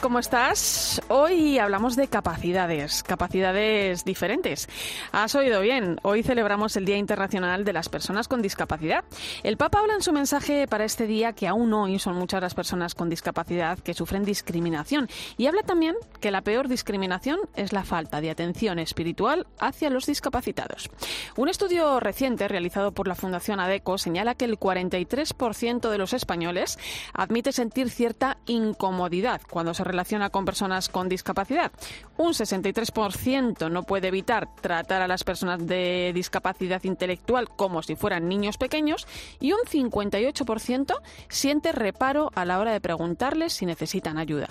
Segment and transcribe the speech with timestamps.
[0.00, 1.02] ¿Cómo estás?
[1.08, 4.68] Hoy hablamos de capacidades, capacidades diferentes.
[5.10, 9.02] Has oído bien, hoy celebramos el Día Internacional de las Personas con Discapacidad.
[9.42, 12.54] El Papa habla en su mensaje para este día que aún hoy son muchas las
[12.54, 17.82] personas con discapacidad que sufren discriminación y habla también que la peor discriminación es la
[17.82, 20.90] falta de atención espiritual hacia los discapacitados.
[21.34, 26.78] Un estudio reciente realizado por la Fundación ADECO señala que el 43% de los españoles
[27.14, 31.72] admite sentir cierta incomodidad cuando se relaciona con personas con discapacidad.
[32.16, 38.28] Un 63% no puede evitar tratar a las personas de discapacidad intelectual como si fueran
[38.28, 39.06] niños pequeños
[39.40, 44.48] y un 58% siente reparo a la hora de preguntarles si necesitan ayuda.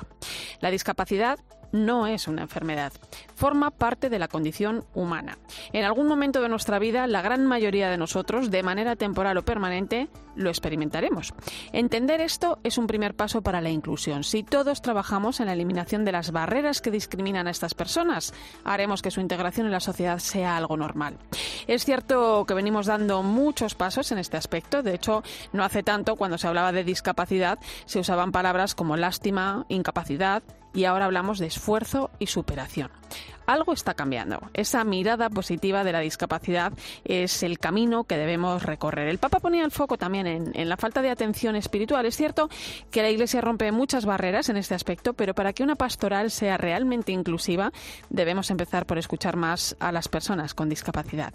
[0.59, 1.39] La discapacidad
[1.71, 2.93] no es una enfermedad,
[3.35, 5.37] forma parte de la condición humana.
[5.73, 9.45] En algún momento de nuestra vida, la gran mayoría de nosotros, de manera temporal o
[9.45, 11.33] permanente, lo experimentaremos.
[11.73, 14.23] Entender esto es un primer paso para la inclusión.
[14.23, 19.01] Si todos trabajamos en la eliminación de las barreras que discriminan a estas personas, haremos
[19.01, 21.17] que su integración en la sociedad sea algo normal.
[21.67, 24.83] Es cierto que venimos dando muchos pasos en este aspecto.
[24.83, 29.65] De hecho, no hace tanto, cuando se hablaba de discapacidad, se usaban palabras como lástima,
[29.69, 30.43] incapacidad,
[30.77, 32.91] y ahora hablamos de esfuerzo y superación.
[33.47, 34.41] Algo está cambiando.
[34.53, 36.73] Esa mirada positiva de la discapacidad
[37.05, 39.07] es el camino que debemos recorrer.
[39.07, 42.05] El Papa ponía el foco también en, la falta de atención espiritual.
[42.05, 42.49] Es cierto
[42.91, 46.57] que la Iglesia rompe muchas barreras en este aspecto, pero para que una pastoral sea
[46.57, 47.71] realmente inclusiva,
[48.09, 51.33] debemos empezar por escuchar más a las personas con discapacidad.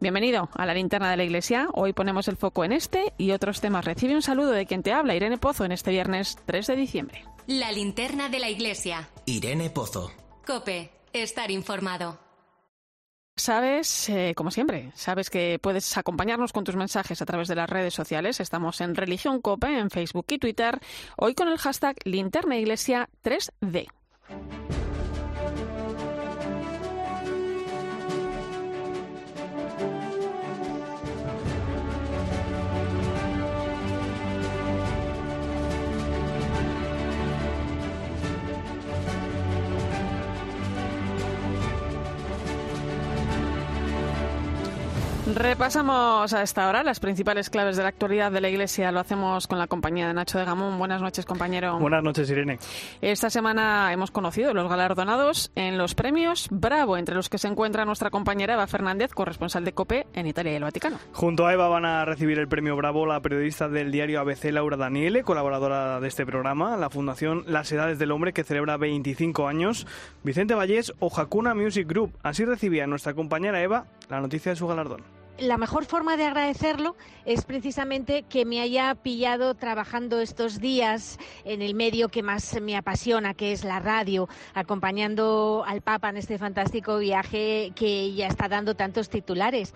[0.00, 1.68] Bienvenido a la linterna de la Iglesia.
[1.72, 3.86] Hoy ponemos el foco en este y otros temas.
[3.86, 7.24] Recibe un saludo de quien te habla, Irene Pozo, en este viernes 3 de diciembre.
[7.46, 9.08] La linterna de la Iglesia.
[9.24, 10.10] Irene Pozo.
[10.46, 12.18] Cope, estar informado.
[13.36, 17.68] Sabes, eh, como siempre, sabes que puedes acompañarnos con tus mensajes a través de las
[17.68, 18.38] redes sociales.
[18.38, 20.78] Estamos en Religión Cope, en Facebook y Twitter.
[21.16, 23.88] Hoy con el hashtag Linterna Iglesia 3D.
[45.34, 48.92] Repasamos a esta hora las principales claves de la actualidad de la Iglesia.
[48.92, 50.78] Lo hacemos con la compañía de Nacho de Gamón.
[50.78, 51.76] Buenas noches, compañero.
[51.80, 52.60] Buenas noches, Irene.
[53.00, 57.84] Esta semana hemos conocido los galardonados en los premios Bravo, entre los que se encuentra
[57.84, 60.98] nuestra compañera Eva Fernández, corresponsal de COPE en Italia y el Vaticano.
[61.12, 64.76] Junto a Eva van a recibir el premio Bravo la periodista del diario ABC Laura
[64.76, 69.84] Daniele, colaboradora de este programa, la Fundación Las Edades del Hombre, que celebra 25 años,
[70.22, 72.12] Vicente Vallés o Hakuna Music Group.
[72.22, 76.96] Así recibía nuestra compañera Eva la noticia de su galardón la mejor forma de agradecerlo
[77.24, 82.76] es precisamente que me haya pillado trabajando estos días en el medio que más me
[82.76, 88.48] apasiona, que es la radio, acompañando al Papa en este fantástico viaje que ya está
[88.48, 89.74] dando tantos titulares.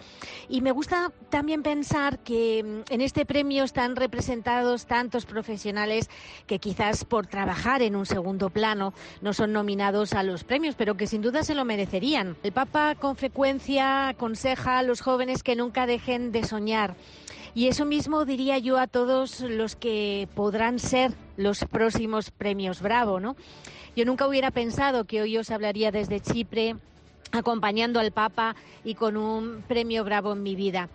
[0.48, 6.10] Y me gusta también pensar que mm, en este premio están representados tantos profesionales
[6.46, 8.92] que quizás por trabajar en un segundo plano
[9.22, 12.36] no son nominados a los premios, pero que sin duda se lo merecerían.
[12.42, 16.94] El Papa con frecuencia aconseja a los jóvenes que nunca dejen de soñar.
[17.54, 23.20] Y eso mismo diría yo a todos los que podrán ser los próximos premios Bravo,
[23.20, 23.36] ¿no?
[23.96, 26.76] Yo nunca hubiera pensado que hoy os hablaría desde Chipre
[27.32, 28.54] acompañando al Papa
[28.84, 30.88] y con un premio Bravo en mi vida.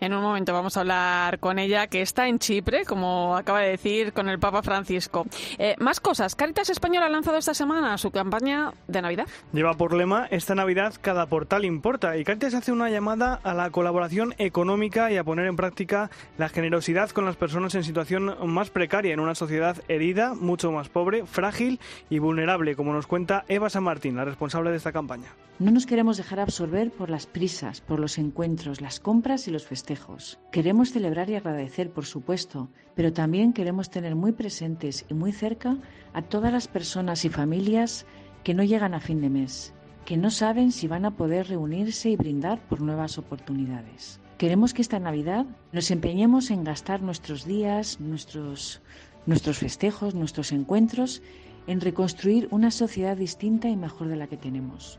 [0.00, 3.70] En un momento vamos a hablar con ella, que está en Chipre, como acaba de
[3.70, 5.26] decir, con el Papa Francisco.
[5.58, 6.34] Eh, más cosas.
[6.34, 9.26] Caritas Española ha lanzado esta semana su campaña de Navidad.
[9.52, 12.16] Lleva por lema, esta Navidad cada portal importa.
[12.16, 16.48] Y Caritas hace una llamada a la colaboración económica y a poner en práctica la
[16.48, 21.26] generosidad con las personas en situación más precaria, en una sociedad herida, mucho más pobre,
[21.26, 21.80] frágil
[22.10, 25.28] y vulnerable, como nos cuenta Eva San Martín, la responsable de esta campaña.
[25.60, 29.64] No nos queremos dejar absorber por las prisas, por los encuentros, las compras y los
[29.64, 35.30] festejos Queremos celebrar y agradecer, por supuesto, pero también queremos tener muy presentes y muy
[35.30, 35.78] cerca
[36.12, 38.04] a todas las personas y familias
[38.42, 39.72] que no llegan a fin de mes,
[40.04, 44.20] que no saben si van a poder reunirse y brindar por nuevas oportunidades.
[44.38, 48.82] Queremos que esta Navidad nos empeñemos en gastar nuestros días, nuestros,
[49.24, 51.22] nuestros festejos, nuestros encuentros,
[51.68, 54.98] en reconstruir una sociedad distinta y mejor de la que tenemos.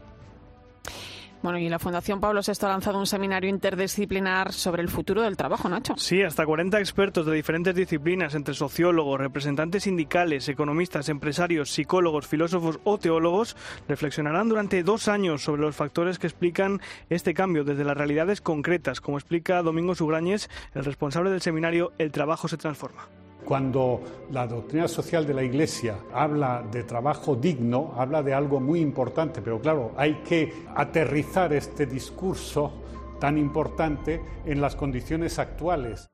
[1.46, 5.38] Bueno, y la Fundación Pablo VI ha lanzado un seminario interdisciplinar sobre el futuro del
[5.38, 5.94] trabajo, Nacho.
[5.96, 12.80] Sí, hasta 40 expertos de diferentes disciplinas, entre sociólogos, representantes sindicales, economistas, empresarios, psicólogos, filósofos
[12.84, 13.56] o teólogos,
[13.88, 19.00] reflexionarán durante dos años sobre los factores que explican este cambio desde las realidades concretas,
[19.00, 23.08] como explica Domingo Sugrañes, el responsable del seminario El trabajo se transforma.
[23.46, 24.02] Cuando
[24.32, 29.42] la doctrina social de la Iglesia habla de trabajo digno, habla de algo muy importante,
[29.42, 32.82] pero claro, hay que aterrizar este discurso
[33.20, 36.10] tan importante en las condiciones actuales.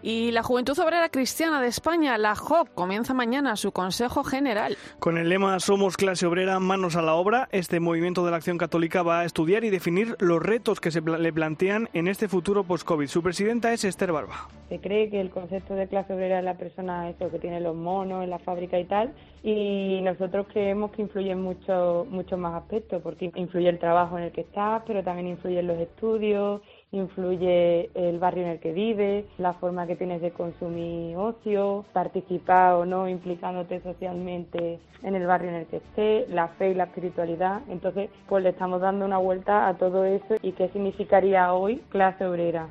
[0.00, 4.76] Y la Juventud Obrera Cristiana de España, la JOC, comienza mañana su Consejo General.
[5.00, 8.58] Con el lema Somos clase obrera, manos a la obra, este movimiento de la acción
[8.58, 12.62] católica va a estudiar y definir los retos que se le plantean en este futuro
[12.62, 13.08] post-COVID.
[13.08, 14.48] Su presidenta es Esther Barba.
[14.68, 17.74] Se cree que el concepto de clase obrera es la persona eso, que tiene los
[17.74, 19.12] monos en la fábrica y tal,
[19.42, 24.24] y nosotros creemos que influye en muchos muchos más aspectos, porque influye el trabajo en
[24.24, 26.60] el que estás, pero también influye en los estudios,
[26.92, 32.74] influye el barrio en el que vives, la forma que tienes de consumir ocio, participar
[32.74, 36.84] o no implicándote socialmente en el barrio en el que estés, la fe y la
[36.84, 37.60] espiritualidad.
[37.68, 42.26] Entonces, pues le estamos dando una vuelta a todo eso y qué significaría hoy clase
[42.26, 42.68] obrera.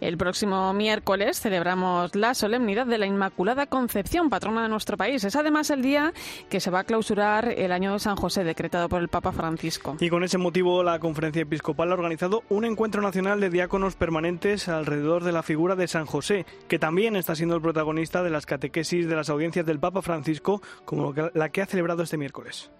[0.00, 5.24] El próximo miércoles celebramos la solemnidad de la Inmaculada Concepción, patrona de nuestro país.
[5.24, 6.12] Es además el día
[6.48, 9.96] que se va a clausurar el año de San José, decretado por el Papa Francisco.
[9.98, 14.68] Y con ese motivo, la Conferencia Episcopal ha organizado un encuentro nacional de diáconos permanentes
[14.68, 18.46] alrededor de la figura de San José, que también está siendo el protagonista de las
[18.46, 22.70] catequesis de las audiencias del Papa Francisco, como la que ha celebrado este miércoles.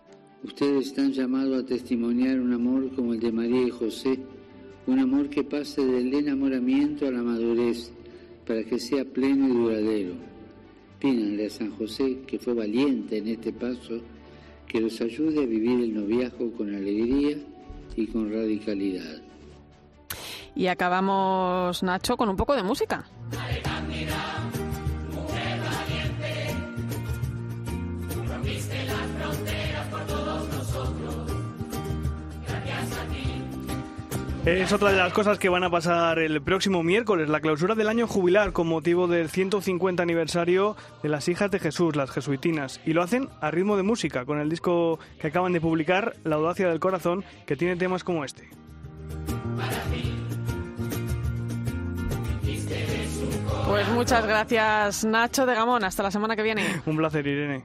[0.45, 4.21] Ustedes están llamados a testimoniar un amor como el de María y José
[4.89, 7.93] un amor que pase del enamoramiento a la madurez
[8.47, 10.15] para que sea pleno y duradero.
[10.99, 14.01] Pídanle a San José, que fue valiente en este paso,
[14.67, 17.37] que los ayude a vivir el noviazgo con alegría
[17.97, 19.21] y con radicalidad.
[20.55, 23.05] Y acabamos, Nacho, con un poco de música.
[34.45, 37.89] Es otra de las cosas que van a pasar el próximo miércoles, la clausura del
[37.89, 42.93] año jubilar con motivo del 150 aniversario de las hijas de Jesús, las jesuitinas, y
[42.95, 46.69] lo hacen a ritmo de música, con el disco que acaban de publicar, La audacia
[46.69, 48.49] del corazón, que tiene temas como este.
[53.69, 55.85] Pues muchas gracias, Nacho de Gamón.
[55.85, 56.65] Hasta la semana que viene.
[56.87, 57.65] Un placer, Irene.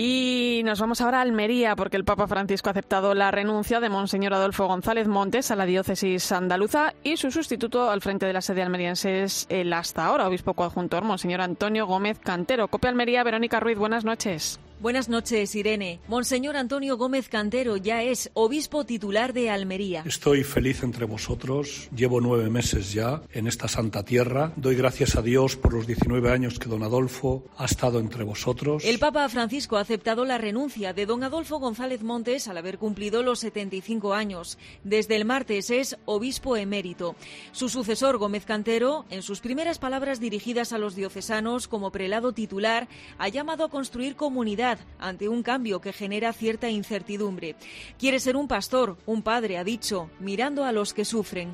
[0.00, 3.88] Y nos vamos ahora a Almería, porque el Papa Francisco ha aceptado la renuncia de
[3.88, 8.40] Monseñor Adolfo González Montes a la diócesis andaluza y su sustituto al frente de la
[8.40, 12.68] sede almeriense es el hasta ahora obispo coadjuntor, Monseñor Antonio Gómez Cantero.
[12.68, 14.60] Copia Almería, Verónica Ruiz, buenas noches.
[14.80, 15.98] Buenas noches, Irene.
[16.06, 20.04] Monseñor Antonio Gómez Cantero ya es obispo titular de Almería.
[20.06, 21.88] Estoy feliz entre vosotros.
[21.92, 24.52] Llevo nueve meses ya en esta santa tierra.
[24.54, 28.84] Doy gracias a Dios por los 19 años que don Adolfo ha estado entre vosotros.
[28.84, 33.24] El Papa Francisco ha aceptado la renuncia de don Adolfo González Montes al haber cumplido
[33.24, 34.58] los 75 años.
[34.84, 37.16] Desde el martes es obispo emérito.
[37.50, 42.86] Su sucesor, Gómez Cantero, en sus primeras palabras dirigidas a los diocesanos como prelado titular,
[43.18, 44.67] ha llamado a construir comunidad
[44.98, 47.54] ante un cambio que genera cierta incertidumbre.
[47.98, 51.52] Quiere ser un pastor, un padre, ha dicho, mirando a los que sufren.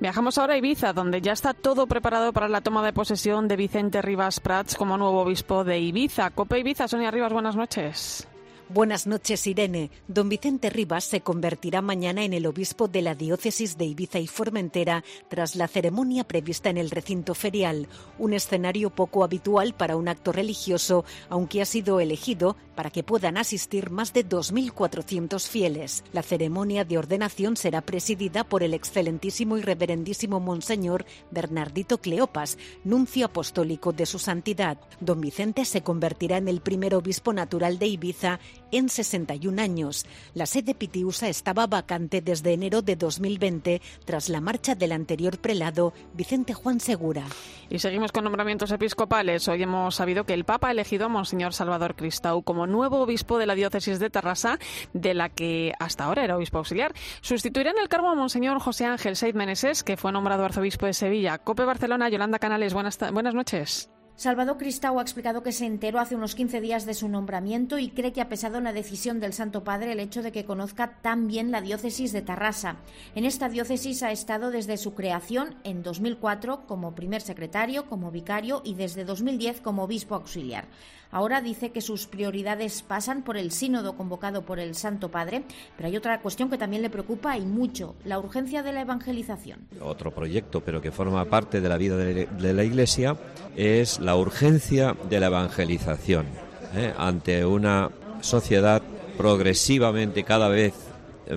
[0.00, 3.56] Viajamos ahora a Ibiza, donde ya está todo preparado para la toma de posesión de
[3.56, 6.30] Vicente Rivas Prats como nuevo obispo de Ibiza.
[6.30, 8.28] Cope Ibiza, Sonia Rivas, buenas noches.
[8.74, 9.92] Buenas noches, Irene.
[10.08, 14.26] Don Vicente Rivas se convertirá mañana en el obispo de la diócesis de Ibiza y
[14.26, 17.86] Formentera tras la ceremonia prevista en el recinto ferial,
[18.18, 23.36] un escenario poco habitual para un acto religioso, aunque ha sido elegido para que puedan
[23.36, 26.02] asistir más de 2.400 fieles.
[26.12, 33.26] La ceremonia de ordenación será presidida por el excelentísimo y reverendísimo Monseñor Bernardito Cleopas, nuncio
[33.26, 34.78] apostólico de su santidad.
[34.98, 38.40] Don Vicente se convertirá en el primer obispo natural de Ibiza
[38.74, 40.06] en 61 años.
[40.34, 45.92] La sede pitiusa estaba vacante desde enero de 2020 tras la marcha del anterior prelado
[46.12, 47.24] Vicente Juan Segura.
[47.70, 49.46] Y seguimos con nombramientos episcopales.
[49.48, 53.38] Hoy hemos sabido que el Papa ha elegido a Monseñor Salvador Cristau como nuevo obispo
[53.38, 54.58] de la diócesis de Tarrasa,
[54.92, 56.94] de la que hasta ahora era obispo auxiliar.
[57.20, 60.94] Sustituirá en el cargo a Monseñor José Ángel Seid Meneses, que fue nombrado arzobispo de
[60.94, 61.38] Sevilla.
[61.38, 63.93] Cope Barcelona, Yolanda Canales, buenas, buenas noches.
[64.16, 67.88] Salvador Cristau ha explicado que se enteró hace unos 15 días de su nombramiento y
[67.88, 71.00] cree que ha pesado en la decisión del Santo Padre el hecho de que conozca
[71.02, 72.76] tan bien la diócesis de Tarrasa.
[73.16, 78.62] En esta diócesis ha estado desde su creación en 2004 como primer secretario, como vicario
[78.64, 80.68] y desde 2010 como obispo auxiliar.
[81.14, 85.44] Ahora dice que sus prioridades pasan por el sínodo convocado por el Santo Padre,
[85.76, 89.60] pero hay otra cuestión que también le preocupa y mucho, la urgencia de la evangelización.
[89.80, 93.16] Otro proyecto, pero que forma parte de la vida de la Iglesia,
[93.54, 96.26] es la urgencia de la evangelización
[96.74, 96.92] ¿eh?
[96.98, 97.90] ante una
[98.20, 98.82] sociedad
[99.16, 100.74] progresivamente cada vez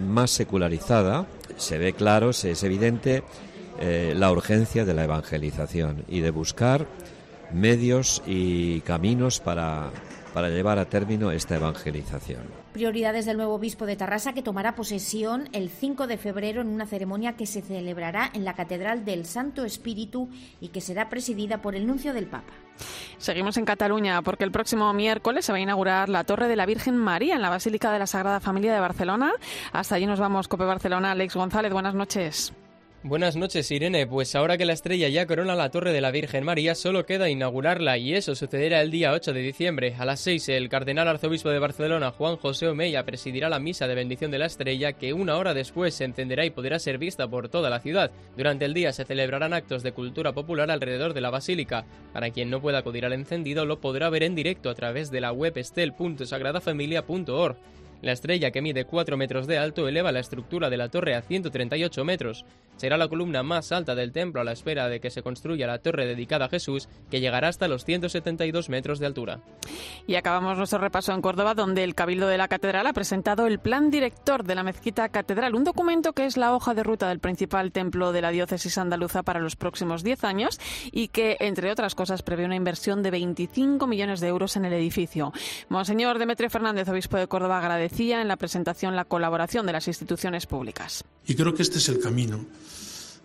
[0.01, 3.21] más secularizada, se ve claro, se es evidente
[3.79, 6.87] eh, la urgencia de la evangelización y de buscar
[7.51, 9.91] medios y caminos para,
[10.33, 12.43] para llevar a término esta evangelización.
[12.73, 16.85] Prioridades del nuevo obispo de Tarrasa que tomará posesión el 5 de febrero en una
[16.85, 20.29] ceremonia que se celebrará en la Catedral del Santo Espíritu
[20.61, 22.53] y que será presidida por el nuncio del Papa.
[23.17, 26.67] Seguimos en Cataluña porque el próximo miércoles se va a inaugurar la Torre de la
[26.67, 29.33] Virgen María en la Basílica de la Sagrada Familia de Barcelona.
[29.71, 31.11] Hasta allí nos vamos, Cope Barcelona.
[31.11, 32.53] Alex González, buenas noches.
[33.03, 34.07] Buenas noches, Irene.
[34.07, 37.29] Pues ahora que la estrella ya corona la Torre de la Virgen María, solo queda
[37.29, 39.93] inaugurarla y eso sucederá el día 8 de diciembre.
[39.99, 43.93] A las 6, el cardenal arzobispo de Barcelona, Juan José Omeya, presidirá la misa de
[43.93, 47.49] bendición de la estrella que una hora después se encenderá y podrá ser vista por
[47.49, 48.09] toda la ciudad.
[48.35, 51.85] Durante el día se celebrarán actos de cultura popular alrededor de la basílica.
[52.13, 55.21] Para quien no pueda acudir al encendido, lo podrá ver en directo a través de
[55.21, 57.57] la web estel.sagradafamilia.org.
[58.01, 61.21] La estrella, que mide 4 metros de alto, eleva la estructura de la torre a
[61.21, 62.45] 138 metros.
[62.75, 65.79] Será la columna más alta del templo a la espera de que se construya la
[65.79, 69.39] torre dedicada a Jesús, que llegará hasta los 172 metros de altura.
[70.05, 73.57] Y acabamos nuestro repaso en Córdoba, donde el Cabildo de la Catedral ha presentado el
[73.57, 77.19] Plan Director de la Mezquita Catedral, un documento que es la hoja de ruta del
[77.19, 80.59] principal templo de la diócesis andaluza para los próximos 10 años
[80.91, 84.73] y que, entre otras cosas, prevé una inversión de 25 millones de euros en el
[84.73, 85.33] edificio.
[85.69, 90.45] Monseñor Demetrio Fernández, obispo de Córdoba, agradecía en la presentación la colaboración de las instituciones
[90.45, 91.05] públicas.
[91.25, 92.45] Y creo que este es el camino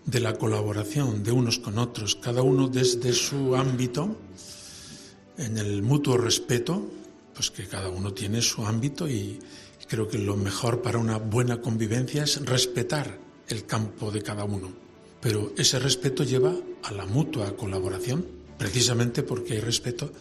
[0.07, 4.17] de la colaboración de unos con otros, cada uno desde su ámbito,
[5.37, 6.89] en el mutuo respeto,
[7.35, 9.41] pues que cada uno tiene su ámbito y
[9.89, 14.73] creo que lo mejor para una buena convivencia es respetar el campo de cada uno.
[15.21, 16.55] Pero ese respeto lleva
[16.85, 18.25] a la mutua colaboración,
[18.59, 20.13] precisamente porque hay respeto,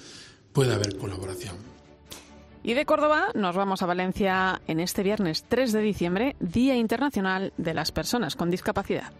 [0.51, 1.70] puede haber colaboración.
[2.63, 7.53] Y de Córdoba nos vamos a Valencia en este viernes 3 de diciembre, Día Internacional
[7.57, 9.11] de las Personas con Discapacidad.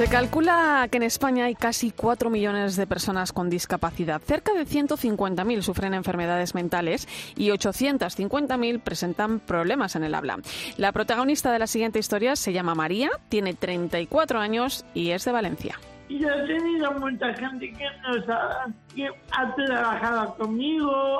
[0.00, 4.22] Se calcula que en España hay casi 4 millones de personas con discapacidad.
[4.22, 10.38] Cerca de 150.000 sufren enfermedades mentales y 850.000 presentan problemas en el habla.
[10.78, 15.32] La protagonista de la siguiente historia se llama María, tiene 34 años y es de
[15.32, 15.78] Valencia.
[16.08, 21.18] Y he tenido mucha gente que nos ha, trabajado conmigo,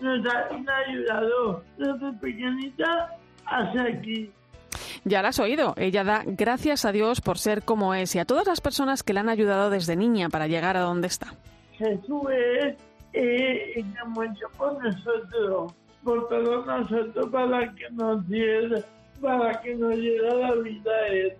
[0.00, 4.30] nos ha, ayudado desde pequeñita hasta aquí.
[5.06, 5.72] Ya la has oído.
[5.76, 9.12] Ella da gracias a Dios por ser como es y a todas las personas que
[9.12, 11.32] le han ayudado desde niña para llegar a donde está.
[11.78, 12.76] Jesús es
[13.12, 15.72] eh, mucho por nosotros,
[16.02, 18.80] por todos nosotros para que nos diera,
[19.20, 21.32] para que nos diera la vida a Él.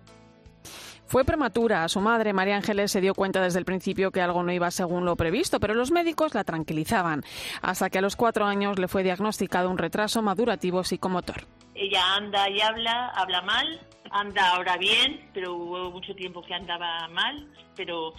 [1.05, 1.89] Fue prematura.
[1.89, 5.03] Su madre, María Ángeles, se dio cuenta desde el principio que algo no iba según
[5.03, 7.21] lo previsto, pero los médicos la tranquilizaban,
[7.61, 11.43] hasta que a los cuatro años le fue diagnosticado un retraso madurativo psicomotor.
[11.77, 13.79] Ella anda y habla, habla mal,
[14.09, 18.13] anda ahora bien, pero hubo mucho tiempo que andaba mal, pero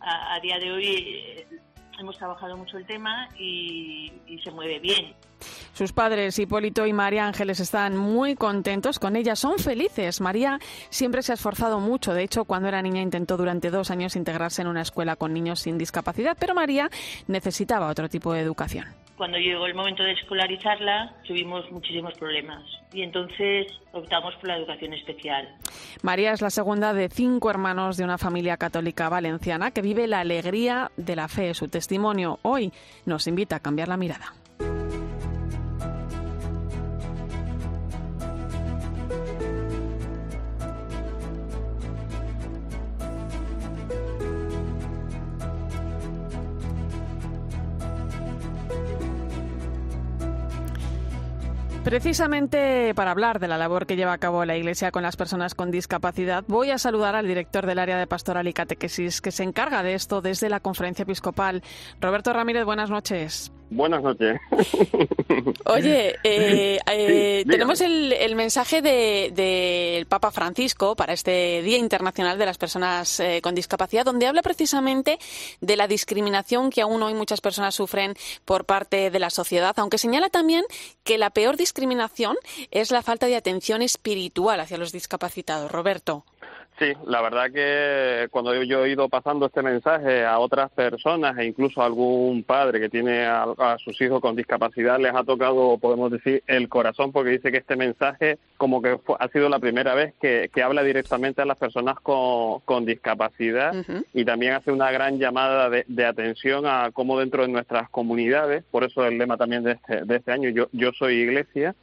[0.00, 1.46] a, día de hoy eh,
[1.98, 5.14] hemos trabajado mucho el tema y, y, se mueve bien.
[5.72, 10.20] Sus padres, Hipólito y María Ángeles, están muy contentos con ella, son felices.
[10.20, 10.58] María
[10.90, 14.62] siempre se ha esforzado mucho, de hecho, cuando era niña intentó durante dos años integrarse
[14.62, 16.90] en una escuela con niños sin discapacidad, pero María
[17.26, 18.86] necesitaba otro tipo de educación
[19.18, 24.94] cuando llegó el momento de escolarizarla, tuvimos muchísimos problemas y entonces optamos por la educación
[24.94, 25.48] especial.
[26.02, 30.20] María es la segunda de cinco hermanos de una familia católica valenciana que vive la
[30.20, 31.52] alegría de la fe.
[31.52, 32.72] Su testimonio hoy
[33.04, 34.32] nos invita a cambiar la mirada.
[51.88, 55.54] Precisamente para hablar de la labor que lleva a cabo la Iglesia con las personas
[55.54, 59.42] con discapacidad, voy a saludar al director del área de pastoral y catequesis que se
[59.42, 61.62] encarga de esto desde la conferencia episcopal.
[61.98, 63.50] Roberto Ramírez, buenas noches.
[63.70, 64.40] Buenas noches.
[65.66, 72.46] Oye, eh, eh, tenemos el, mensaje del de, Papa Francisco para este Día Internacional de
[72.46, 75.18] las Personas eh, con Discapacidad, donde habla precisamente
[75.60, 78.14] de la discriminación que aún hoy muchas personas sufren
[78.46, 80.64] por parte de la sociedad, aunque señala también
[81.04, 81.77] que la peor discriminación
[82.70, 85.70] es la falta de atención espiritual hacia los discapacitados.
[85.70, 86.24] Roberto.
[86.78, 91.44] Sí, la verdad que cuando yo he ido pasando este mensaje a otras personas e
[91.44, 96.12] incluso a algún padre que tiene a, sus hijos con discapacidad les ha tocado, podemos
[96.12, 100.14] decir, el corazón porque dice que este mensaje como que ha sido la primera vez
[100.20, 103.74] que, habla directamente a las personas con, discapacidad
[104.12, 108.84] y también hace una gran llamada de, atención a cómo dentro de nuestras comunidades, por
[108.84, 111.74] eso el lema también de este, de este año, yo, yo soy iglesia,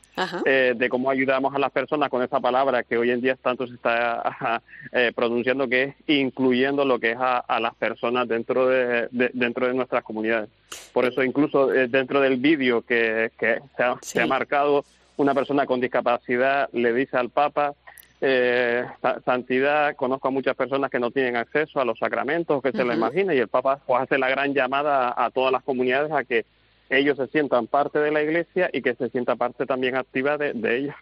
[0.46, 3.68] eh, de cómo ayudamos a las personas con esa palabra que hoy en día tanto
[3.68, 4.62] se está
[4.92, 9.74] eh, pronunciando que es incluyendo lo que es a, las personas dentro de, dentro de
[9.74, 10.50] nuestras comunidades.
[10.94, 13.32] Por eso incluso eh, dentro del vídeo que,
[14.02, 14.86] se, ha, marcado
[15.18, 17.74] una persona con discapacidad le dice al Papa
[18.22, 18.86] eh,
[19.26, 22.94] santidad, conozco a muchas personas que no tienen acceso a los sacramentos, que se lo
[22.94, 26.46] imagina, y el Papa pues, hace la gran llamada a todas las comunidades a que
[26.90, 30.54] ellos se sientan parte de la Iglesia y que se sienta parte también activa de,
[30.78, 30.96] ella.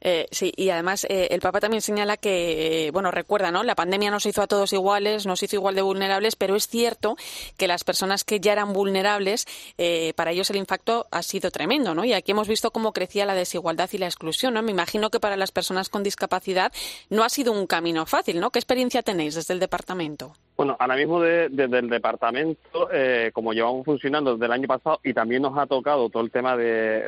[0.00, 3.62] Eh, sí, y además eh, el Papa también señala que, bueno, recuerda, ¿no?
[3.62, 7.16] La pandemia nos hizo a todos iguales, nos hizo igual de vulnerables, pero es cierto
[7.56, 9.46] que las personas que ya eran vulnerables,
[9.78, 12.04] eh, para ellos el impacto ha sido tremendo, ¿no?
[12.04, 14.62] Y aquí hemos visto cómo crecía la desigualdad y la exclusión, ¿no?
[14.62, 16.72] Me imagino que para las personas con discapacidad
[17.10, 18.50] no ha sido un camino fácil, ¿no?
[18.50, 20.34] ¿Qué experiencia tenéis desde el departamento?
[20.64, 25.12] Bueno, ahora mismo desde el departamento, eh, como llevamos funcionando desde el año pasado y
[25.12, 27.04] también nos ha tocado todo el tema de,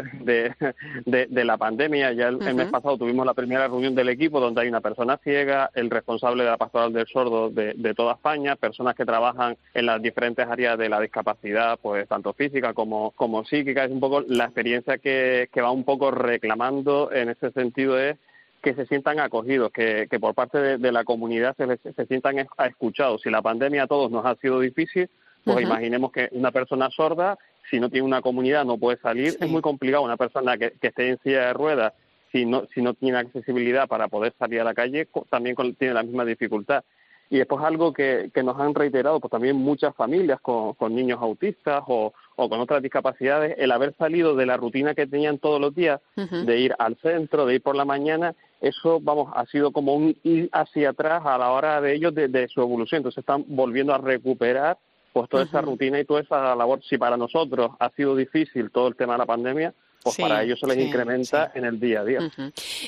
[1.07, 4.69] de, la pandemia, ya el, mes pasado tuvimos la primera reunión del equipo donde hay
[4.69, 9.07] una persona ciega, el responsable de la pastoral del sordo de, toda España, personas que
[9.07, 13.91] trabajan en las diferentes áreas de la discapacidad, pues tanto física como, como psíquica, es
[13.91, 18.19] un poco la experiencia que, que va un poco reclamando en ese sentido es
[18.67, 23.23] que se sientan acogidos, que, por parte de, la comunidad se, se sientan escuchados.
[23.23, 25.09] Si la pandemia a todos nos ha sido difícil,
[25.45, 27.39] pues imaginemos que una persona sorda,
[27.71, 29.37] si no tiene una comunidad, no puede salir.
[29.41, 31.93] Es muy complicado una persona que, esté en silla de ruedas,
[32.33, 36.03] si no, si no tiene accesibilidad para poder salir a la calle, también tiene la
[36.03, 36.83] misma dificultad.
[37.31, 41.21] Y después algo que, que nos han reiterado pues también muchas familias con, con niños
[41.21, 45.61] autistas o, o, con otras discapacidades, el haber salido de la rutina que tenían todos
[45.61, 49.71] los días, de ir al centro, de ir por la mañana eso, vamos, ha sido
[49.71, 53.01] como un ir hacia atrás a la hora de ellos de, su evolución.
[53.01, 54.79] Entonces están volviendo a recuperar
[55.13, 56.83] pues toda esa rutina y toda esa labor.
[56.85, 59.75] Si para nosotros ha sido difícil todo el tema de la pandemia,
[60.11, 62.19] pues para ellos se les incrementa en el día a día.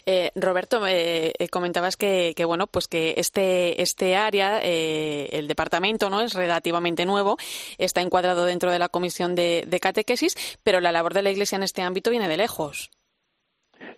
[0.06, 6.10] eh, Roberto, eh, comentabas que, que, bueno, pues que este este área, eh, el departamento,
[6.10, 7.36] no es relativamente nuevo,
[7.78, 11.62] está encuadrado dentro de la comisión de catequesis, pero la labor de la Iglesia en
[11.62, 12.90] este ámbito viene de lejos.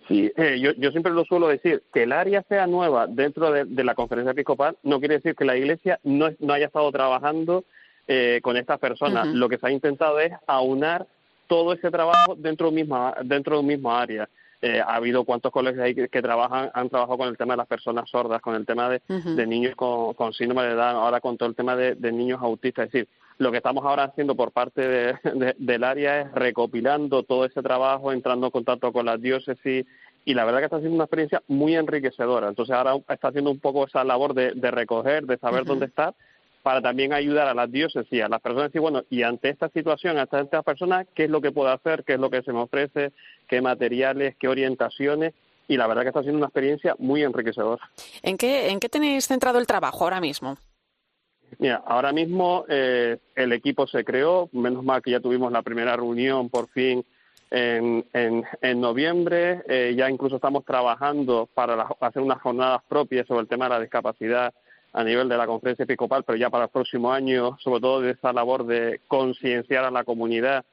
[0.07, 3.83] Sí, eh, yo, yo, siempre lo suelo decir, que el área sea nueva dentro de,
[3.83, 7.63] la conferencia episcopal no quiere decir que la Iglesia no, no haya estado trabajando
[8.07, 9.27] eh, con estas personas.
[9.27, 11.07] Lo que se ha intentado es aunar
[11.51, 14.29] todo ese trabajo dentro de un mismo, dentro de un mismo área.
[14.61, 17.67] Eh, ha habido cuantos colegios ahí que, trabajan, han trabajado con el tema de las
[17.67, 21.35] personas sordas, con el tema de, de niños con, con, síndrome de edad, ahora con
[21.35, 22.85] todo el tema de, de niños autistas.
[22.85, 27.43] Es decir, lo que estamos ahora haciendo por parte de, del área es recopilando todo
[27.43, 29.85] ese trabajo, entrando en contacto con las diócesis
[30.23, 32.47] y la verdad que está siendo una experiencia muy enriquecedora.
[32.47, 36.13] Entonces ahora está haciendo un poco esa labor de, recoger, de saber dónde está,
[36.63, 40.17] para también ayudar a las diócesis, a las personas y bueno, y ante esta situación,
[40.17, 42.03] ante estas personas, ¿qué es lo que puedo hacer?
[42.03, 43.11] ¿Qué es lo que se me ofrece?
[43.47, 44.35] ¿Qué materiales?
[44.37, 45.33] ¿Qué orientaciones?
[45.67, 47.89] Y la verdad que está siendo una experiencia muy enriquecedora.
[48.21, 50.57] ¿En qué, en qué tenéis centrado el trabajo ahora mismo?
[51.59, 55.95] Mira, ahora mismo eh, el equipo se creó, menos mal que ya tuvimos la primera
[55.95, 57.03] reunión por fin
[57.51, 63.47] en, en, noviembre, eh, ya incluso estamos trabajando para hacer unas jornadas propias sobre el
[63.49, 64.53] tema de la discapacidad
[64.93, 68.11] a nivel de la conferencia episcopal, pero ya para el próximo año, sobre todo de
[68.11, 70.65] esa labor de concienciar a la comunidad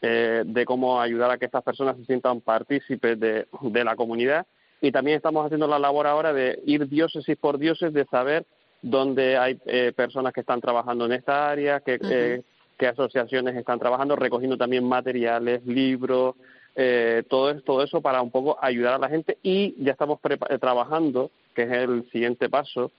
[0.00, 4.46] eh, de cómo ayudar a que estas personas se sientan partícipes de, de la comunidad.
[4.80, 8.44] Y también estamos haciendo la labor ahora de ir diócesis por diócesis, de saber
[8.82, 12.42] donde hay eh, personas que están trabajando en esta área, que, eh,
[12.76, 16.34] qué asociaciones están trabajando, recogiendo también materiales, libros,
[16.76, 20.18] eh, todo, todo eso para un poco ayudar a la gente y ya estamos
[20.60, 22.92] trabajando, que es el siguiente paso,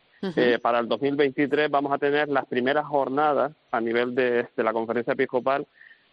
[0.62, 5.14] para el 2023 vamos a tener las primeras jornadas a nivel de, de la conferencia
[5.14, 5.68] episcopal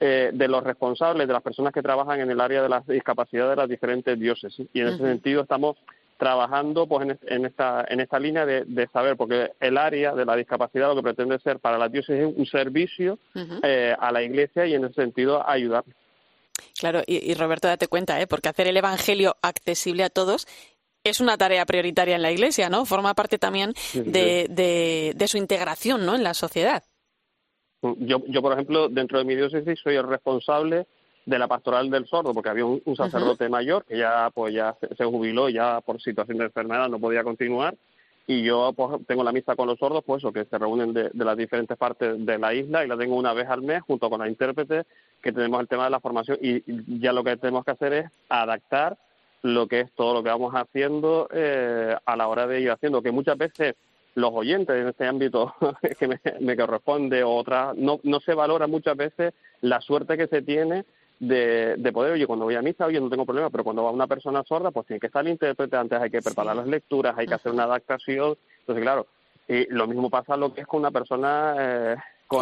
[0.05, 3.49] eh, de los responsables, de las personas que trabajan en el área de la discapacidad
[3.49, 4.67] de las diferentes diócesis.
[4.73, 5.77] Y en ese sentido estamos
[6.17, 10.89] trabajando pues en, esta en esta línea de, saber porque el área de la discapacidad
[10.89, 13.21] lo que pretende ser para la diócesis es un servicio
[13.63, 15.85] eh, a la iglesia y en ese sentido ayudar.
[16.81, 20.49] Claro y, Roberto date cuenta eh porque hacer el evangelio accesible a todos
[21.05, 25.37] es una tarea prioritaria en la iglesia no forma parte también de, de, de su
[25.37, 26.83] integración no en la sociedad.
[27.99, 30.87] Yo yo por ejemplo dentro de mi diócesis soy el responsable
[31.27, 35.05] de la pastoral del sordo, porque había un, sacerdote mayor que ya pues ya se,
[35.05, 37.77] jubiló, ya por situación de enfermedad no podía continuar,
[38.27, 41.37] y yo pues, tengo la misa con los sordos, pues que se reúnen de, las
[41.37, 44.29] diferentes partes de la isla y la tengo una vez al mes junto con la
[44.29, 44.85] intérprete,
[45.23, 46.63] que tenemos el tema de la formación y
[47.01, 48.99] ya lo que tenemos que hacer es adaptar
[49.43, 53.03] lo que es todo lo que vamos haciendo eh, a la hora de ir haciendo,
[53.03, 53.75] que muchas veces
[54.15, 55.55] los oyentes en este ámbito
[55.99, 60.27] que me, me corresponde o otra, no, no se valora muchas veces la suerte que
[60.29, 60.85] se tiene
[61.19, 63.93] de, de, poder, oye, cuando voy a misa, oye, no tengo problema, pero cuando va
[63.93, 67.15] una persona sorda, pues tiene que estar el intérprete, antes hay que preparar las lecturas,
[67.17, 68.37] hay que hacer una adaptación.
[68.61, 69.07] Entonces, claro,
[69.47, 71.97] y lo mismo pasa lo que es con una persona eh,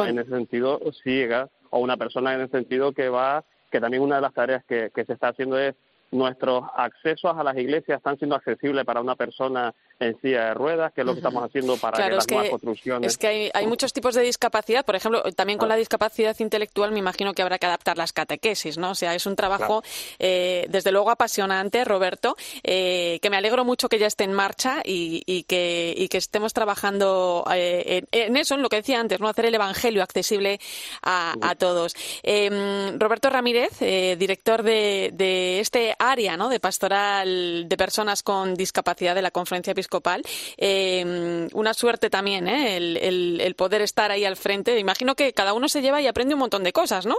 [0.07, 4.17] en ese sentido ciega o una persona en ese sentido que va, que también una
[4.17, 5.75] de las tareas que, que se está haciendo es
[6.13, 10.93] nuestros accesos a las iglesias están siendo accesibles para una persona en silla de ruedas,
[10.93, 13.13] que es lo que estamos haciendo para que las nuevas construcciones.
[13.13, 16.99] Es que hay, muchos tipos de discapacidad, por ejemplo, también con la discapacidad intelectual me
[16.99, 18.93] imagino que habrá que adaptar las catequesis, ¿no?
[18.93, 19.83] O sea, es un trabajo
[20.19, 24.81] eh, desde luego apasionante, Roberto, eh, que me alegro mucho que ya esté en marcha
[24.85, 29.45] y, que, que estemos trabajando eh, en, eso, en lo que decía antes, no hacer
[29.45, 30.59] el evangelio accesible
[31.03, 31.95] a, todos.
[32.23, 36.49] Em, Roberto Ramírez, director de, de este área, ¿no?
[36.49, 40.23] De pastoral de personas con discapacidad de la Conferencia Episcopal.
[40.57, 42.77] Eh, una suerte también, ¿eh?
[42.77, 44.79] El, poder estar ahí al frente.
[44.79, 47.17] Imagino que cada uno se lleva y aprende un montón de cosas, ¿no?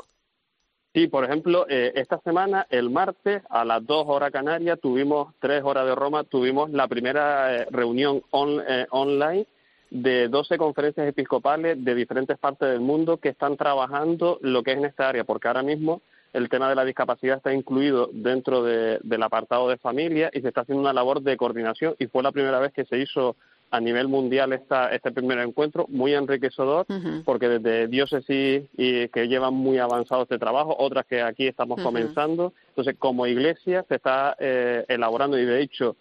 [0.94, 5.62] Sí, por ejemplo, eh, esta semana, el martes, a las dos horas canarias, tuvimos, tres
[5.63, 9.46] horas de Roma, tuvimos la primera eh, reunión online
[9.91, 14.78] de 12 conferencias episcopales de diferentes partes del mundo que están trabajando lo que es
[14.78, 16.02] en esta área, porque ahora mismo
[16.34, 20.62] el tema de la discapacidad está incluido dentro del apartado de familia y se está
[20.62, 23.36] haciendo una labor de coordinación y fue la primera vez que se hizo
[23.70, 26.86] a nivel mundial esta, este primer encuentro, muy enriquecedor,
[27.24, 32.54] porque desde diócesis y que llevan muy avanzado este trabajo, otras que aquí estamos comenzando.
[32.67, 35.96] Entonces, como iglesia se está eh, elaborando y de hecho,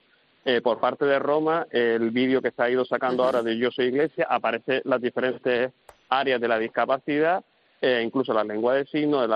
[0.44, 3.70] eh, por parte de Roma, el vídeo que se ha ido sacando ahora de Yo
[3.70, 5.70] soy iglesia, aparece las diferentes
[6.08, 7.44] áreas de la discapacidad
[7.80, 9.28] eh, incluso la lengua de signos,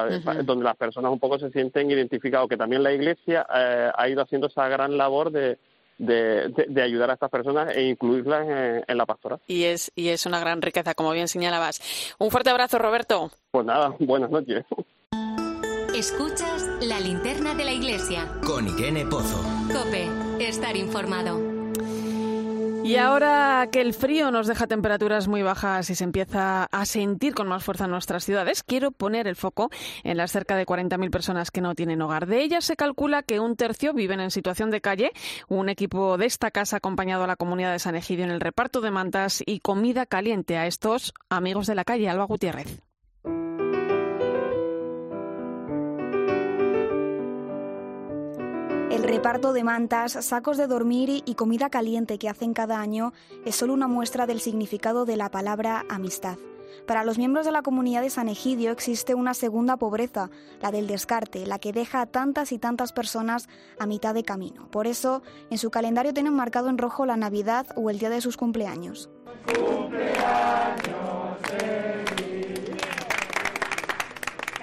[0.44, 4.22] donde las personas un poco se sienten identificados, que también la Iglesia eh, ha ido
[4.22, 5.58] haciendo esa gran labor de,
[5.98, 9.38] de, ayudar a estas personas e incluirlas en, la pastora.
[9.46, 11.80] Y es, y es una gran riqueza, como bien señalabas.
[12.18, 13.30] Un fuerte abrazo, Roberto.
[13.50, 14.64] Pues nada, buenas noches.
[15.94, 18.28] Escuchas la linterna de la iglesia.
[18.44, 19.40] Con Irene Pozo.
[19.72, 20.08] Cope,
[20.40, 21.53] estar informado.
[22.84, 27.34] Y ahora que el frío nos deja temperaturas muy bajas y se empieza a sentir
[27.34, 29.70] con más fuerza en nuestras ciudades, quiero poner el foco
[30.02, 32.26] en las cerca de 40.000 personas que no tienen hogar.
[32.26, 35.12] De ellas se calcula que un tercio viven en situación de calle.
[35.48, 38.40] Un equipo de esta casa ha acompañado a la comunidad de San Egidio en el
[38.40, 42.10] reparto de mantas y comida caliente a estos amigos de la calle.
[42.10, 42.82] Alba Gutiérrez.
[49.06, 53.12] Reparto de mantas, sacos de dormir y comida caliente que hacen cada año
[53.44, 56.38] es solo una muestra del significado de la palabra amistad.
[56.86, 60.86] Para los miembros de la comunidad de San Egidio existe una segunda pobreza, la del
[60.86, 64.70] descarte, la que deja a tantas y tantas personas a mitad de camino.
[64.70, 68.20] Por eso, en su calendario tienen marcado en rojo la Navidad o el día de
[68.20, 69.10] sus cumpleaños.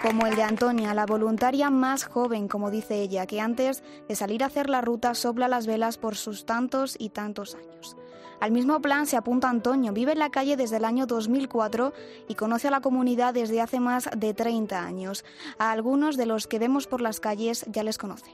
[0.01, 4.43] Como el de Antonia, la voluntaria más joven, como dice ella, que antes de salir
[4.43, 7.95] a hacer la ruta sopla las velas por sus tantos y tantos años.
[8.39, 11.93] Al mismo plan se apunta Antonio, vive en la calle desde el año 2004
[12.27, 15.23] y conoce a la comunidad desde hace más de 30 años.
[15.59, 18.31] A algunos de los que vemos por las calles ya les conoce.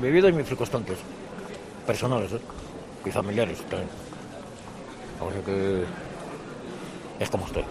[0.00, 0.98] Vivido en mis circunstancias
[1.86, 2.40] personales ¿eh?
[3.06, 3.88] y familiares también.
[5.20, 5.84] O que
[7.18, 7.64] es como estoy.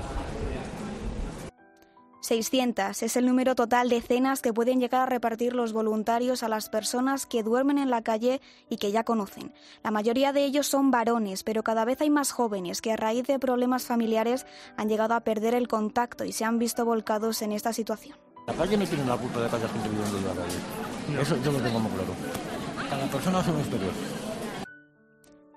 [2.26, 6.50] 600 es el número total de cenas que pueden llegar a repartir los voluntarios a
[6.50, 9.54] las personas que duermen en la calle y que ya conocen.
[9.84, 13.28] La mayoría de ellos son varones, pero cada vez hay más jóvenes que a raíz
[13.28, 17.52] de problemas familiares han llegado a perder el contacto y se han visto volcados en
[17.52, 18.18] esta situación.
[18.48, 21.22] La calle no tiene la culpa de que haya gente viviendo en la calle.
[21.22, 22.14] Eso yo lo tengo muy claro.
[22.90, 23.90] Cada persona una historia.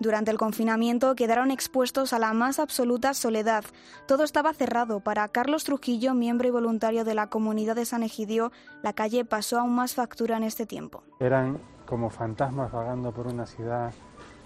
[0.00, 3.64] Durante el confinamiento quedaron expuestos a la más absoluta soledad.
[4.06, 5.00] Todo estaba cerrado.
[5.00, 9.58] Para Carlos Trujillo, miembro y voluntario de la comunidad de San Egidio, la calle pasó
[9.58, 11.02] aún más factura en este tiempo.
[11.18, 13.92] Eran como fantasmas vagando por una ciudad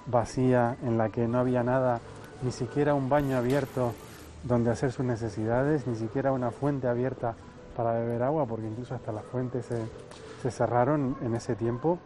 [0.06, 2.00] vacía en la que no había nada,
[2.42, 3.92] ni siquiera un baño abierto
[4.44, 7.34] donde hacer sus necesidades, ni siquiera una fuente abierta
[7.76, 9.82] para beber agua, porque incluso hasta las fuentes se,
[10.42, 11.98] se cerraron en ese tiempo.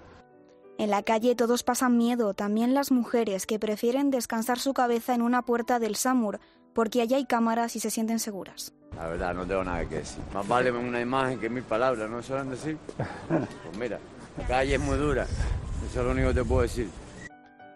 [0.79, 5.23] En la calle todos pasan miedo, también las mujeres que prefieren descansar su cabeza en
[5.23, 6.39] una puerta del SAMUR,
[6.75, 8.75] porque allá hay cámaras y se sienten seguras.
[8.95, 10.23] La verdad, no tengo nada que decir.
[10.35, 12.77] Más vale una imagen que mil palabras, ¿no saben decir?
[13.29, 13.99] Pues mira,
[14.37, 16.91] la calle es muy dura, eso es lo único que te puedo decir.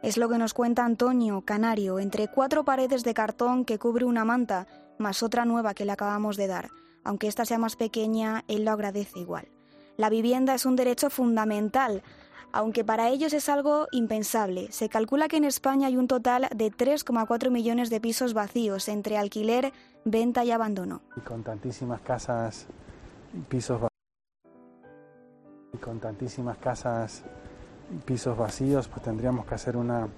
[0.03, 4.27] Es lo que nos cuenta Antonio, canario, entre cuatro paredes de cartón que cubre una
[4.27, 4.67] manta,
[4.99, 6.69] más otra nueva que le acabamos de dar.
[7.03, 9.49] Aunque esta sea más pequeña, él lo agradece igual.
[9.97, 12.03] La vivienda es un derecho fundamental,
[12.53, 14.71] aunque para ellos es algo impensable.
[14.73, 19.17] Se calcula que en España hay un total de 3,4 millones de pisos vacíos entre
[19.17, 19.73] alquiler,
[20.05, 21.03] venta y abandono.
[21.17, 22.67] Y con tantísimas casas,
[23.49, 23.81] pisos
[25.73, 27.23] y con tantísimas casas,
[28.05, 30.09] pisos vacíos, pues tendríamos que hacer una,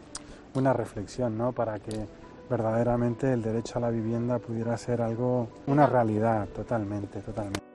[0.54, 1.52] una reflexión, ¿no?
[1.52, 2.06] Para que
[2.48, 7.71] verdaderamente el derecho a la vivienda pudiera ser algo, una realidad totalmente, totalmente.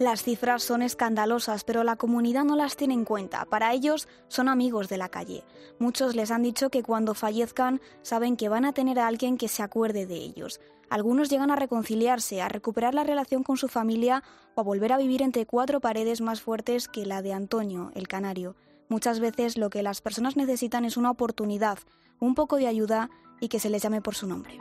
[0.00, 3.44] Las cifras son escandalosas, pero la comunidad no las tiene en cuenta.
[3.44, 5.44] Para ellos son amigos de la calle.
[5.78, 9.46] Muchos les han dicho que cuando fallezcan saben que van a tener a alguien que
[9.46, 10.60] se acuerde de ellos.
[10.90, 14.24] Algunos llegan a reconciliarse, a recuperar la relación con su familia
[14.56, 18.08] o a volver a vivir entre cuatro paredes más fuertes que la de Antonio, el
[18.08, 18.56] canario.
[18.88, 21.78] Muchas veces lo que las personas necesitan es una oportunidad,
[22.18, 24.58] un poco de ayuda y que se les llame por su nombre.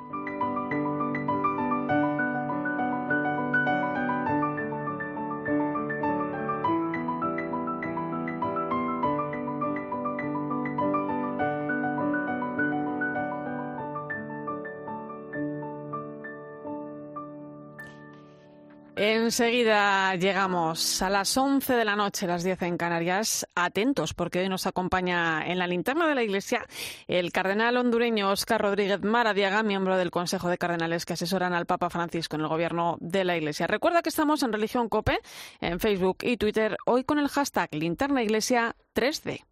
[18.95, 23.47] Enseguida llegamos a las 11 de la noche, las 10 en Canarias.
[23.55, 26.63] Atentos, porque hoy nos acompaña en la linterna de la Iglesia
[27.07, 31.89] el cardenal hondureño Óscar Rodríguez Maradiaga, miembro del Consejo de Cardenales que asesoran al Papa
[31.89, 33.65] Francisco en el gobierno de la Iglesia.
[33.65, 35.19] Recuerda que estamos en Religión Cope,
[35.59, 39.43] en Facebook y Twitter, hoy con el hashtag Linterna Iglesia 3D.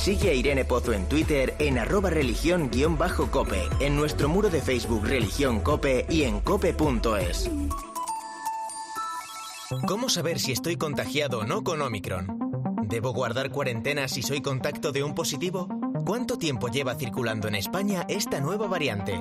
[0.00, 5.60] Sigue a Irene Pozo en Twitter en arroba religión-cope, en nuestro muro de Facebook Religión
[5.60, 7.50] Cope y en cope.es.
[9.86, 12.38] ¿Cómo saber si estoy contagiado o no con Omicron?
[12.88, 15.68] ¿Debo guardar cuarentena si soy contacto de un positivo?
[16.06, 19.20] ¿Cuánto tiempo lleva circulando en España esta nueva variante?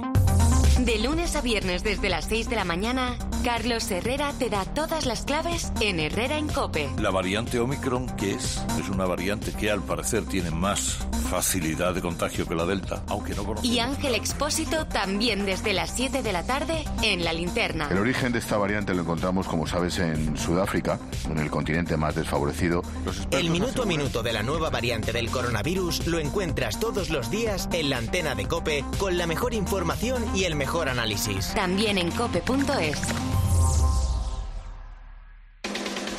[0.85, 5.05] De lunes a viernes desde las 6 de la mañana, Carlos Herrera te da todas
[5.05, 6.89] las claves en Herrera en Cope.
[6.97, 8.63] La variante Omicron, ¿qué es?
[8.79, 10.97] Es una variante que al parecer tiene más
[11.29, 13.75] facilidad de contagio que la Delta, aunque no conocemos.
[13.75, 17.89] Y Ángel Expósito también desde las 7 de la tarde en La Linterna.
[17.91, 20.97] El origen de esta variante lo encontramos, como sabes, en Sudáfrica,
[21.29, 22.83] en el continente más desfavorecido.
[23.31, 27.67] El minuto a minuto de la nueva variante del coronavirus lo encuentras todos los días
[27.73, 31.53] en la antena de Cope con la mejor información y el mejor análisis.
[31.55, 33.01] También en cope.es.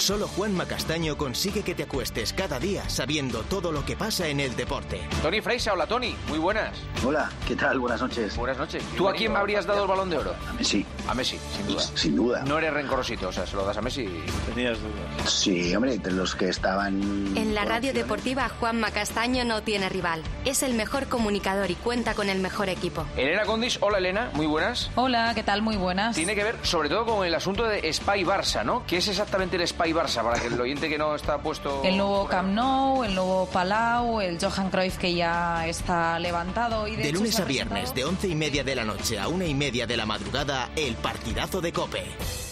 [0.00, 4.40] Solo Juanma Castaño consigue que te acuestes cada día sabiendo todo lo que pasa en
[4.40, 4.98] el deporte.
[5.22, 6.74] Tony Freisa, hola Tony, muy buenas.
[7.04, 7.78] Hola, ¿qué tal?
[7.78, 8.34] Buenas noches.
[8.34, 8.82] Buenas noches.
[8.96, 10.34] ¿Tú a quién me habrías dado el balón de oro?
[10.48, 10.86] A Messi.
[11.06, 11.82] A Messi, sin duda.
[11.94, 12.42] Sin duda.
[12.46, 14.08] No eres rencorosito, o sea, se lo das a Messi.
[14.46, 15.30] Tenías dudas.
[15.30, 17.36] Sí, hombre, entre los que estaban.
[17.36, 20.22] En la radio deportiva, Juanma Castaño no tiene rival.
[20.46, 23.04] Es el mejor comunicador y cuenta con el mejor equipo.
[23.18, 24.90] Elena Condis, hola Elena, muy buenas.
[24.94, 25.60] Hola, ¿qué tal?
[25.60, 26.16] Muy buenas.
[26.16, 28.82] Tiene que ver sobre todo con el asunto de Spy Barça, ¿no?
[28.86, 30.22] ¿Qué es exactamente el Spy Barça?
[30.22, 31.82] Para que el oyente que no está puesto.
[31.84, 36.88] El nuevo Camp Nou, el nuevo Palau, el Johan Cruyff que ya está levantado.
[36.88, 39.28] Y de, De hecho lunes a viernes, de once y media de la noche a
[39.28, 42.04] una y media de la madrugada, el partidazo de Cope.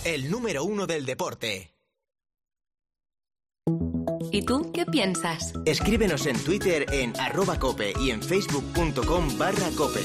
[0.05, 1.74] El número uno del deporte.
[4.31, 5.53] ¿Y tú qué piensas?
[5.64, 10.01] Escríbenos en Twitter en arroba cope y en facebook.com barra cope.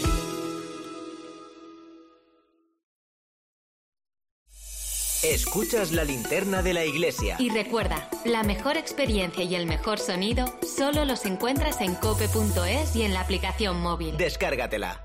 [5.23, 7.38] Escuchas la linterna de la iglesia.
[7.39, 13.03] Y recuerda, la mejor experiencia y el mejor sonido solo los encuentras en cope.es y
[13.03, 14.17] en la aplicación móvil.
[14.17, 15.01] Descárgatela.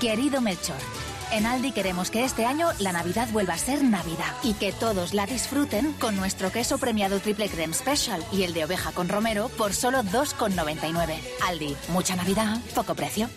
[0.00, 0.76] Querido Melchor,
[1.32, 5.12] en Aldi queremos que este año la Navidad vuelva a ser Navidad y que todos
[5.12, 9.48] la disfruten con nuestro queso premiado Triple Creme Special y el de oveja con romero
[9.58, 11.18] por solo 2,99.
[11.48, 13.28] Aldi, mucha Navidad, poco precio.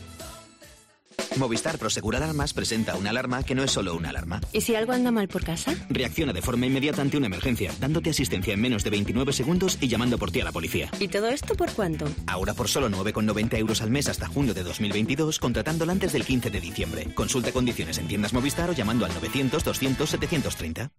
[1.37, 4.41] Movistar Prosegur Alarmas presenta una alarma que no es solo una alarma.
[4.51, 5.73] ¿Y si algo anda mal por casa?
[5.89, 9.87] Reacciona de forma inmediata ante una emergencia, dándote asistencia en menos de 29 segundos y
[9.87, 10.89] llamando por ti a la policía.
[10.99, 12.05] ¿Y todo esto por cuánto?
[12.27, 16.49] Ahora por solo 9,90 euros al mes hasta junio de 2022, contratándola antes del 15
[16.49, 17.13] de diciembre.
[17.15, 20.91] Consulta condiciones en tiendas Movistar o llamando al 900 200 730.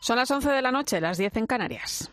[0.00, 2.10] Son las 11 de la noche, las 10 en Canarias.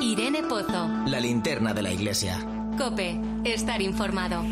[0.00, 0.88] Irene Pozo.
[1.06, 2.38] La linterna de la iglesia.
[2.78, 3.20] Cope.
[3.44, 4.42] Estar informado.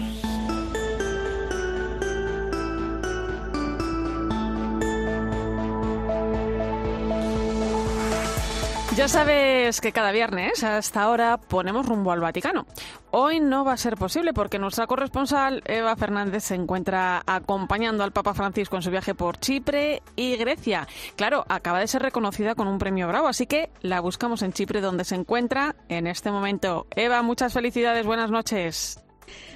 [8.95, 12.67] Ya sabes que cada viernes a esta hora ponemos rumbo al Vaticano.
[13.11, 18.13] Hoy no va a ser posible porque nuestra corresponsal Eva Fernández se encuentra acompañando al
[18.13, 20.87] Papa Francisco en su viaje por Chipre y Grecia.
[21.17, 24.83] Claro, acaba de ser reconocida con un premio Bravo, así que la buscamos en Chipre
[24.83, 26.87] donde se encuentra en este momento.
[26.95, 29.03] Eva, muchas felicidades, buenas noches.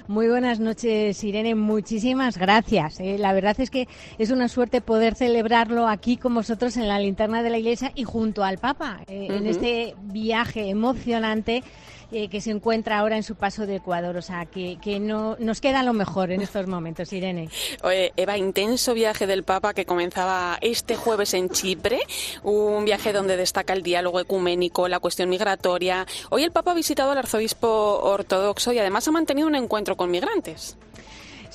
[0.07, 1.55] Muy buenas noches, Irene.
[1.55, 2.99] Muchísimas gracias.
[2.99, 6.99] Eh, la verdad es que es una suerte poder celebrarlo aquí con vosotros en la
[6.99, 11.63] linterna de la iglesia y junto al Papa, eh, en este viaje emocionante
[12.11, 14.17] eh, que se encuentra ahora en su paso de Ecuador.
[14.17, 17.49] O sea, que, que no, nos queda lo mejor en estos momentos, Irene.
[17.83, 21.99] Oye, Eva, intenso viaje del Papa que comenzaba este jueves en Chipre,
[22.43, 26.05] un viaje donde destaca el diálogo ecuménico, la cuestión migratoria.
[26.29, 30.11] Hoy el Papa ha visitado al arzobispo ortodoxo y además ha mantenido un encuentro con
[30.11, 30.77] migrantes.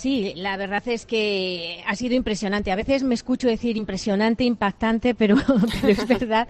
[0.02, 2.72] Sí, la verdad es que ha sido impresionante.
[2.72, 5.36] A veces me escucho decir impresionante, impactante, pero,
[5.86, 6.48] es verdad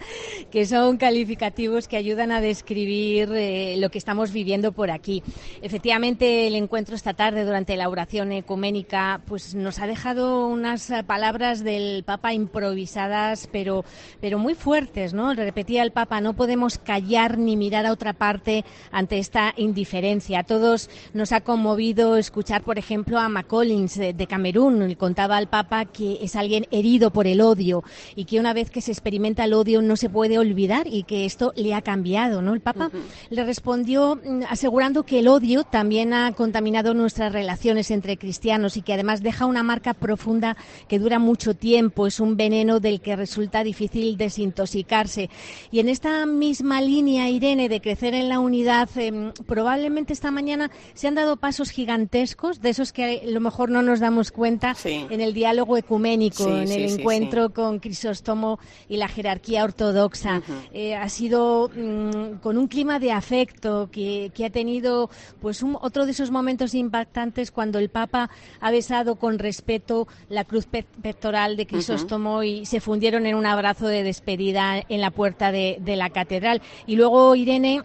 [0.51, 5.23] que son calificativos que ayudan a describir eh, lo que estamos viviendo por aquí.
[5.61, 11.05] Efectivamente, el encuentro esta tarde durante la oración ecuménica pues nos ha dejado unas eh,
[11.05, 13.85] palabras del Papa improvisadas, pero,
[14.23, 15.35] pero muy fuertes, ¿no?
[15.35, 20.38] Repetía el Papa, no podemos callar ni mirar a otra parte ante esta indiferencia.
[20.38, 24.95] A todos nos ha conmovido escuchar, por ejemplo, a McCollins de, de Camerún.
[24.95, 27.83] Contaba al Papa que es alguien herido por el odio
[28.15, 31.25] y que una vez que se experimenta el odio no se puede olvidar y que
[31.25, 32.55] esto le ha cambiado, ¿no?
[32.55, 32.91] El Papa
[33.31, 38.83] le respondió mm, asegurando que el odio también ha contaminado nuestras relaciones entre cristianos y
[38.83, 40.57] que además deja una marca profunda
[40.89, 42.07] que dura mucho tiempo.
[42.07, 45.31] Es un veneno del que resulta difícil desintoxicarse.
[45.71, 50.71] Y en esta misma línea, Irene, de crecer en la unidad, em, probablemente esta mañana
[50.95, 54.75] se han dado pasos gigantescos, de esos que a lo mejor no nos damos cuenta
[55.11, 58.59] en el diálogo ecuménico, Sí, en el sí, encuentro con Crisóstomo
[58.89, 60.43] y la jerarquía ortodoxa.
[60.73, 65.77] Eh, ha sido mm, con un clima de afecto que, que ha tenido pues un-
[65.81, 68.31] otro de esos momentos impactantes cuando el Papa
[68.61, 73.47] ha besado con respeto la cruz pe- pectoral de Crisóstomo y se fundieron en un
[73.47, 76.63] abrazo de despedida en la puerta de, de la catedral.
[76.87, 77.83] Y luego, Irene,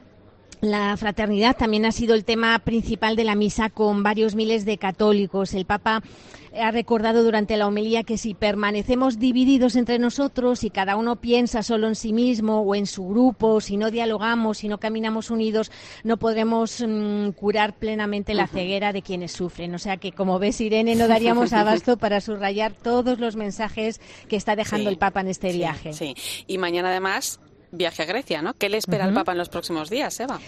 [0.62, 4.78] la fraternidad también ha sido el tema principal de la misa con varios miles de
[4.78, 5.54] católicos.
[5.54, 6.02] El Papa
[6.60, 11.62] ha recordado durante la homilía que si permanecemos divididos entre nosotros y cada uno piensa
[11.62, 15.72] solo en sí mismo o en su grupo, si no dialogamos, si no caminamos unidos,
[16.04, 19.76] no podremos mm, curar plenamente la ceguera de quienes sufren.
[19.76, 24.36] O sea que, como ves, Irene, no daríamos abasto para subrayar todos los mensajes que
[24.36, 25.94] está dejando Sí, el Papa en este sí, viaje.
[25.94, 26.16] Sí,
[26.48, 27.40] y mañana además
[27.72, 28.54] viaje a Grecia, ¿no?
[28.54, 29.20] ¿Qué le espera al Ujú.
[29.20, 30.40] Papa en los próximos días, Eva?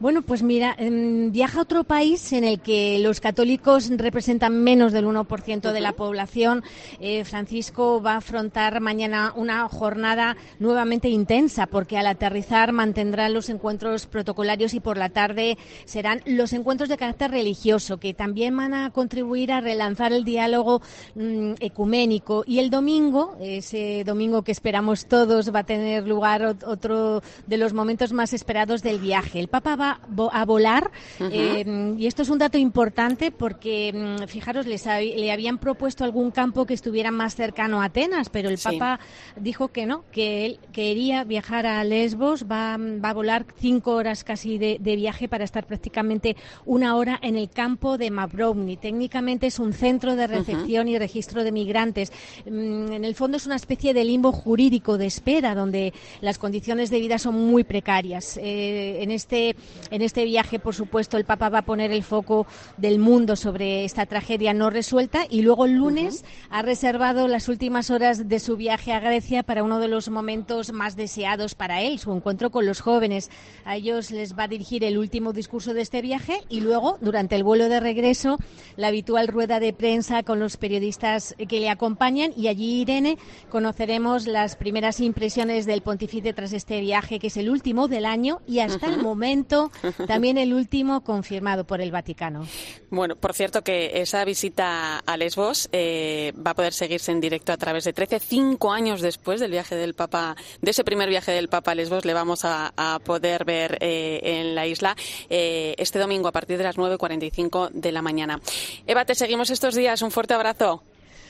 [0.00, 4.92] Bueno, pues mira, em, viaja a otro país en el que los católicos representan menos
[4.92, 6.62] del 1% de la población.
[7.00, 13.48] Eh, Francisco va a afrontar mañana una jornada nuevamente intensa porque al aterrizar mantendrá los
[13.48, 18.74] encuentros protocolarios y por la tarde serán los encuentros de carácter religioso que también van
[18.74, 20.82] a contribuir a relanzar el diálogo
[21.14, 22.44] mm, ecuménico.
[22.46, 27.56] Y el domingo, ese domingo que esperamos todos, va a tener lugar ot- otro de
[27.56, 29.38] los momentos más esperados del viaje.
[29.40, 29.93] El Papa va
[30.32, 30.90] A volar.
[31.20, 36.30] Eh, y esto es un dato importante porque, mm, fijaros, les le habían propuesto algún
[36.30, 39.00] campo que estuviera más cercano a Atenas, pero el Papa
[39.36, 44.24] dijo que no, que él quería viajar a Lesbos, va, va a volar cinco horas
[44.24, 48.76] casi de, viaje para estar prácticamente una hora en el campo de Mavrovni.
[48.76, 52.12] Técnicamente es un centro de recepción y registro de migrantes.
[52.44, 56.90] Mm, en el fondo es una especie de limbo jurídico de espera donde las condiciones
[56.90, 58.38] de vida son muy precarias.
[58.40, 59.56] Eh, en, este,
[59.90, 62.46] en este viaje, por supuesto, el Papa va a poner el foco
[62.76, 67.90] del mundo sobre esta tragedia no resuelta y luego el lunes ha reservado las últimas
[67.90, 71.98] horas de su viaje a Grecia para uno de los momentos más deseados para él,
[71.98, 73.30] su encuentro con los jóvenes.
[73.64, 77.36] A ellos les va a dirigir el último discurso de este viaje y luego, durante
[77.36, 78.38] el vuelo de regreso,
[78.76, 83.18] la habitual rueda de prensa con los periodistas que le acompañan y allí, Irene,
[83.50, 88.40] conoceremos las primeras impresiones del pontífice tras este viaje, que es el último del año
[88.46, 89.63] y hasta el momento
[90.06, 92.46] también el último confirmado por el Vaticano.
[92.90, 97.52] Bueno, por cierto que esa visita a Lesbos eh, va a poder seguirse en directo
[97.52, 101.32] a través de 13, cinco años después del viaje del Papa, de ese primer viaje
[101.32, 102.72] del Papa a Lesbos, le vamos a,
[103.04, 104.96] poder ver eh, en la isla
[105.28, 108.40] eh, este domingo a partir de las 9.45 de la mañana.
[108.86, 110.02] Eva, te seguimos estos días.
[110.02, 110.82] Un fuerte abrazo.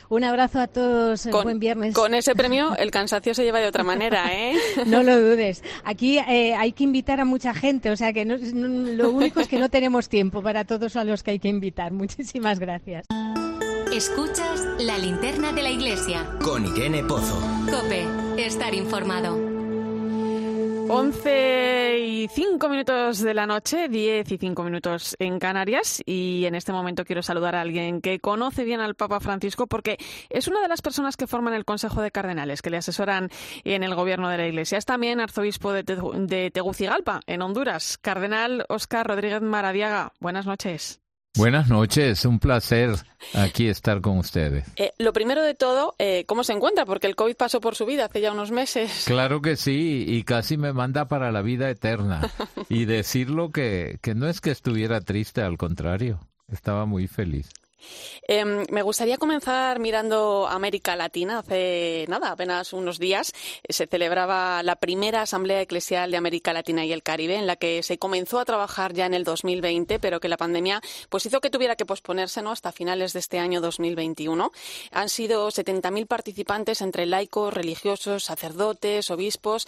[0.09, 1.29] Un abrazo a todos.
[1.31, 1.95] Con, buen viernes.
[1.95, 4.55] Con ese premio, el cansancio se lleva de otra manera, ¿eh?
[4.87, 5.63] no lo dudes.
[5.85, 9.59] Aquí eh, hay que invitar a mucha gente, o sea que lo único es que
[9.59, 11.93] no tenemos tiempo para todos a los que hay que invitar.
[11.93, 13.07] Muchísimas gracias.
[13.93, 16.27] Escuchas la linterna de la iglesia.
[16.43, 17.39] Con Irene Pozo.
[17.71, 18.05] Cope,
[18.37, 19.64] estar informado.
[20.89, 26.55] 11 y 5 minutos de la noche, 10 y 5 minutos en Canarias y en
[26.55, 29.97] este momento quiero saludar a alguien que conoce bien al Papa Francisco porque
[30.31, 33.31] es una de las personas que forman el Consejo de Cardenales, que le asesoran
[33.65, 34.79] en el gobierno de la Iglesia.
[34.79, 37.99] Es también arzobispo de, de Tegucigalpa, en Honduras.
[37.99, 41.04] Cardenal Oscar Rodríguez Maradiaga, buenas noches.
[41.37, 42.95] Buenas noches, un placer
[43.35, 44.67] aquí estar con ustedes.
[44.77, 46.87] Eh, lo primero de todo, eh, ¿cómo se encuentra?
[46.87, 49.03] Porque el COVID pasó por su vida hace ya unos meses.
[49.05, 52.31] Claro que sí, y casi me manda para la vida eterna.
[52.69, 56.21] y decirlo que, que no es que estuviera triste, al contrario,
[56.53, 57.51] estaba muy feliz.
[58.27, 61.41] Em, me gustaría comenzar mirando América Latina.
[61.41, 63.33] Hace nada, apenas unos días,
[63.63, 67.57] eh, se celebraba la primera Asamblea Eclesial de América Latina y el Caribe, en la
[67.57, 71.41] que se comenzó a trabajar ya en el 2020, pero que la pandemia pues hizo
[71.41, 72.51] que tuviera que posponerse ¿no?
[72.51, 74.51] hasta finales de este año 2021.
[74.93, 79.67] Han sido 70.000 participantes entre laicos, religiosos, sacerdotes, obispos,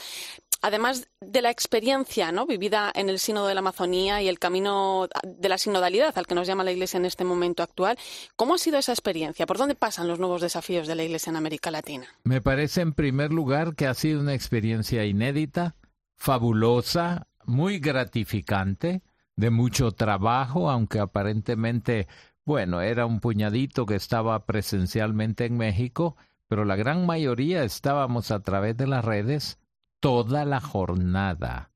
[0.62, 2.46] además de la experiencia ¿no?
[2.46, 6.34] vivida en el Sínodo de la Amazonía y el camino de la sinodalidad al que
[6.34, 7.98] nos llama la Iglesia en este momento actual,
[8.36, 9.46] ¿cómo ha sido esa experiencia?
[9.46, 12.06] ¿Por dónde pasan los nuevos desafíos de la Iglesia en América Latina?
[12.24, 15.76] Me parece, en primer lugar, que ha sido una experiencia inédita,
[16.14, 19.02] fabulosa, muy gratificante,
[19.36, 22.08] de mucho trabajo, aunque aparentemente,
[22.44, 26.16] bueno, era un puñadito que estaba presencialmente en México,
[26.48, 29.58] pero la gran mayoría estábamos a través de las redes
[30.00, 31.70] toda la jornada.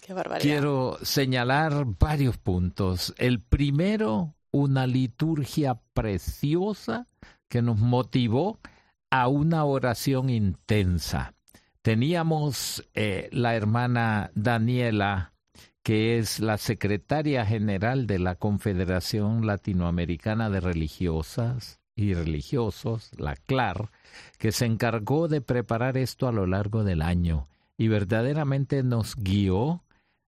[0.00, 0.42] Qué barbaridad.
[0.42, 3.14] Quiero señalar varios puntos.
[3.18, 7.08] El primero, una liturgia preciosa
[7.48, 8.58] que nos motivó
[9.10, 11.34] a una oración intensa.
[11.82, 15.32] Teníamos eh, la hermana Daniela,
[15.82, 23.90] que es la secretaria general de la Confederación Latinoamericana de Religiosas y Religiosos, la CLAR,
[24.38, 29.82] que se encargó de preparar esto a lo largo del año y verdaderamente nos guió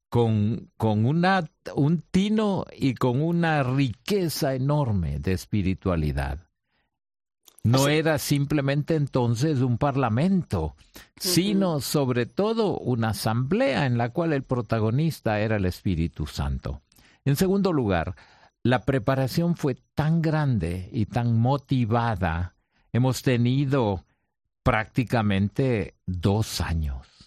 [0.08, 6.38] con, con una, un tino y con una riqueza enorme de espiritualidad.
[7.64, 10.76] No era simplemente entonces un parlamento,
[11.16, 16.80] sino sobre todo una asamblea en la cual el protagonista era el Espíritu Santo.
[17.24, 18.14] En segundo lugar,
[18.62, 22.54] la preparación fue tan grande y tan motivada.
[22.92, 24.06] Hemos tenido
[24.62, 27.17] prácticamente dos años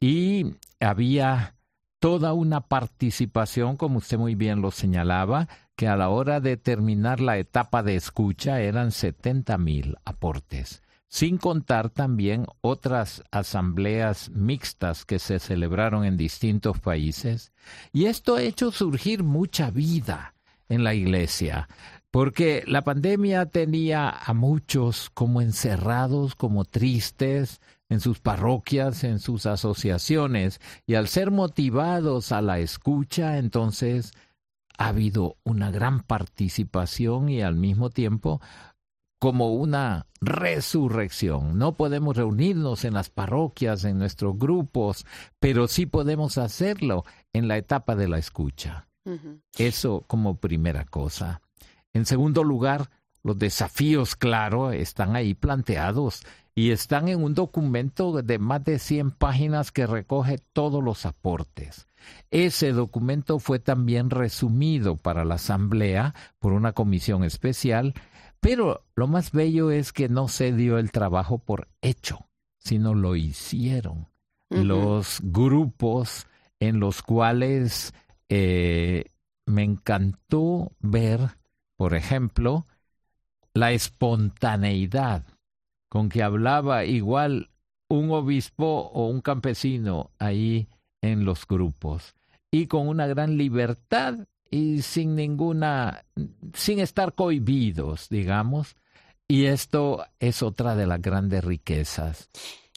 [0.00, 1.54] y había
[1.98, 7.20] toda una participación, como usted muy bien lo señalaba, que a la hora de terminar
[7.20, 15.18] la etapa de escucha eran 70 mil aportes, sin contar también otras asambleas mixtas que
[15.18, 17.52] se celebraron en distintos países.
[17.92, 20.34] Y esto ha hecho surgir mucha vida
[20.68, 21.68] en la iglesia,
[22.10, 27.60] porque la pandemia tenía a muchos como encerrados, como tristes,
[27.92, 34.12] en sus parroquias, en sus asociaciones, y al ser motivados a la escucha, entonces
[34.78, 38.40] ha habido una gran participación y al mismo tiempo
[39.20, 41.58] como una resurrección.
[41.58, 45.06] No podemos reunirnos en las parroquias, en nuestros grupos,
[45.38, 48.88] pero sí podemos hacerlo en la etapa de la escucha.
[49.58, 51.42] Eso como primera cosa.
[51.92, 52.88] En segundo lugar,
[53.22, 56.22] los desafíos, claro, están ahí planteados
[56.54, 61.86] y están en un documento de más de 100 páginas que recoge todos los aportes.
[62.30, 67.94] Ese documento fue también resumido para la Asamblea por una comisión especial
[68.42, 72.26] pero lo más bello es que no se dio el trabajo por hecho,
[72.58, 74.08] sino lo hicieron.
[74.50, 76.26] Los grupos
[76.58, 77.94] en los cuales
[78.28, 79.04] eh,
[79.46, 81.20] me encantó ver,
[81.76, 82.66] por ejemplo,
[83.54, 85.24] la espontaneidad
[85.88, 87.50] con que hablaba igual
[87.88, 90.68] un obispo o un campesino ahí
[91.02, 92.14] en los grupos
[92.50, 94.14] y con una gran libertad
[94.50, 96.04] y sin ninguna,
[96.54, 98.76] sin estar cohibidos, digamos.
[99.26, 102.28] Y esto es otra de las grandes riquezas.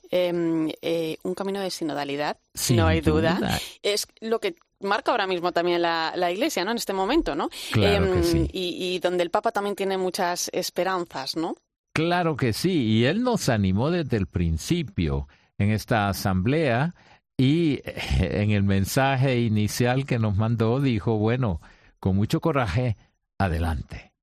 [0.09, 2.37] Em, eh, un camino de sinodalidad,
[2.69, 3.59] no hay duda.
[3.83, 6.71] Es lo que marca ahora mismo también la, Iglesia, ¿no?
[6.71, 7.49] En este momento, ¿no?
[7.71, 11.55] Claro em, y, y, donde el Papa también tiene muchas esperanzas, ¿no?
[11.93, 16.93] Claro que sí, y él nos animó desde el principio en esta asamblea
[17.37, 17.81] y
[18.19, 21.61] en el mensaje inicial que nos mandó dijo, bueno,
[21.99, 22.97] con mucho coraje,
[23.37, 24.13] adelante.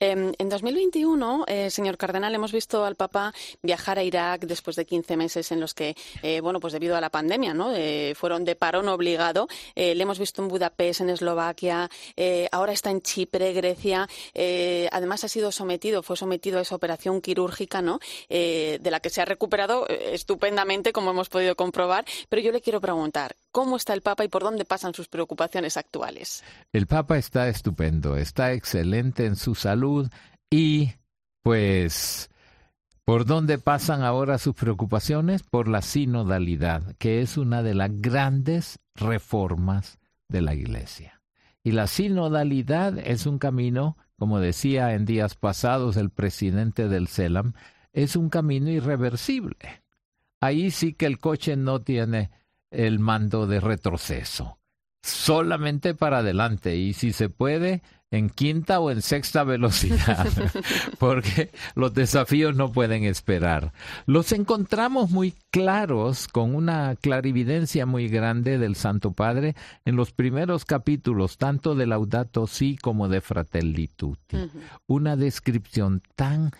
[0.00, 3.32] En 2021, eh, señor Cardenal, hemos visto al Papa
[3.62, 7.00] viajar a Irak después de 15 meses en los que, eh, bueno, pues debido a
[7.00, 7.74] la pandemia, ¿no?
[7.74, 9.48] Eh, fueron de parón obligado.
[9.74, 11.88] le hemos visto en Budapest, en Eslovaquia,
[12.52, 14.08] ahora está en Chipre, Grecia.
[14.90, 17.98] además ha sido sometido, fue sometido a esa operación quirúrgica, ¿no?
[18.28, 22.04] de la que se ha recuperado estupendamente, como hemos podido comprobar.
[22.28, 25.76] Pero yo le quiero preguntar, ¿cómo está el Papa y por dónde pasan sus preocupaciones
[25.76, 26.42] actuales?
[26.72, 30.10] El Papa está estupendo, está excelente en su salud
[30.50, 30.90] y
[31.42, 32.28] pues
[33.04, 35.42] ¿Por dónde pasan ahora sus preocupaciones?
[35.42, 41.20] Por la sinodalidad, que es una de las grandes reformas de la Iglesia.
[41.62, 47.52] Y la sinodalidad es un camino, como decía en días pasados el presidente del CELAM,
[47.92, 49.82] es un camino irreversible.
[50.40, 52.30] Ahí sí que el coche no tiene
[52.74, 54.58] el mando de retroceso,
[55.02, 57.82] solamente para adelante y si se puede
[58.14, 60.26] en quinta o en sexta velocidad,
[60.98, 63.72] porque los desafíos no pueden esperar.
[64.06, 69.54] Los encontramos muy claros, con una clarividencia muy grande del Santo Padre
[69.84, 74.36] en los primeros capítulos, tanto de Laudato Si como de Fratelli Tutti.
[74.86, 76.52] Una descripción tan,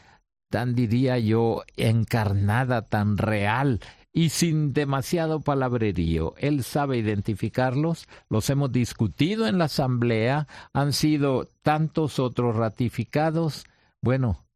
[0.51, 3.81] tan diría yo, encarnada, tan real
[4.17, 6.35] y sin demasiado palabrerío.
[6.39, 13.65] Él sabe identificarlos, los hemos discutido en la Asamblea, han sido tantos otros ratificados.
[14.01, 14.47] Bueno,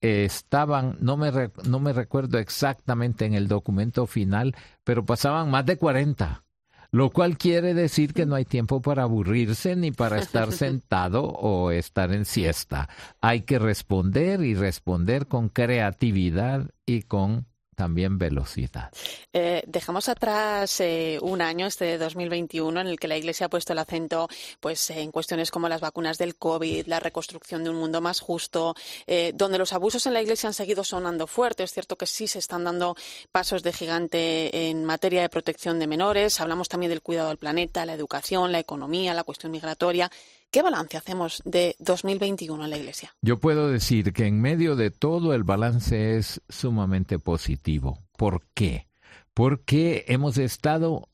[0.00, 1.30] estaban, no me,
[1.64, 6.42] no me recuerdo exactamente en el documento final, pero pasaban más de 40
[6.90, 11.72] lo cual quiere decir que no hay tiempo para aburrirse ni para estar sentado o
[11.72, 12.88] estar en siesta.
[13.20, 18.90] Hay que responder y responder con creatividad y con también velocidad.
[19.32, 23.72] Eh, dejamos atrás eh, un año, este 2021, en el que la Iglesia ha puesto
[23.72, 24.28] el acento
[24.60, 28.74] pues, en cuestiones como las vacunas del COVID, la reconstrucción de un mundo más justo,
[29.06, 31.62] eh, donde los abusos en la Iglesia han seguido sonando fuerte.
[31.62, 32.96] Es cierto que sí se están dando
[33.32, 36.40] pasos de gigante en materia de protección de menores.
[36.40, 40.10] Hablamos también del cuidado del planeta, la educación, la economía, la cuestión migratoria.
[40.54, 43.12] ¿Qué balance hacemos de 2021 en la Iglesia?
[43.22, 48.04] Yo puedo decir que en medio de todo el balance es sumamente positivo.
[48.16, 48.86] ¿Por qué?
[49.34, 51.08] Porque hemos estado,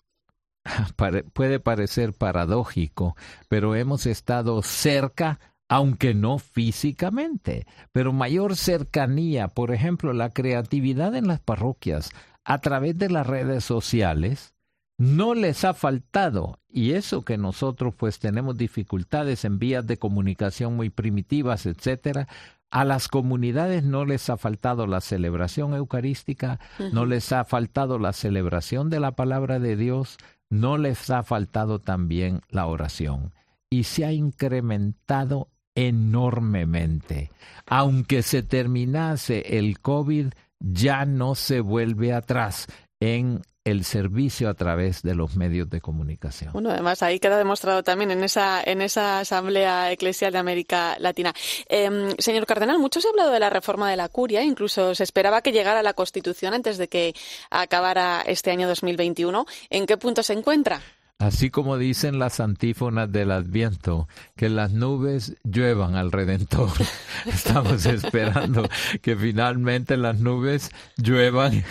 [1.32, 3.16] puede parecer paradójico,
[3.48, 11.26] pero hemos estado cerca aunque no físicamente, pero mayor cercanía, por ejemplo, la creatividad en
[11.26, 12.10] las parroquias
[12.44, 14.52] a través de las redes sociales,
[15.00, 20.76] no les ha faltado, y eso que nosotros pues tenemos dificultades en vías de comunicación
[20.76, 22.28] muy primitivas, etcétera,
[22.70, 26.60] a las comunidades no les ha faltado la celebración eucarística,
[26.92, 30.18] no les ha faltado la celebración de la palabra de Dios,
[30.50, 33.32] no les ha faltado también la oración.
[33.70, 37.30] Y se ha incrementado enormemente.
[37.64, 40.26] Aunque se terminase el COVID,
[40.58, 42.66] ya no se vuelve atrás
[43.00, 46.52] en el servicio a través de los medios de comunicación.
[46.52, 51.34] Bueno, además ahí queda demostrado también en esa, en esa Asamblea Eclesial de América Latina.
[51.68, 55.04] Em, señor Cardenal, mucho se ha hablado de la reforma de la curia, incluso se
[55.04, 57.14] esperaba que llegara la Constitución antes de que
[57.50, 59.46] acabara este año 2021.
[59.68, 60.80] ¿En qué punto se encuentra?
[61.20, 66.70] Así como dicen las antífonas del Adviento, que las nubes lluevan al Redentor.
[67.26, 68.68] Estamos esperando
[69.02, 71.62] que finalmente las nubes lluevan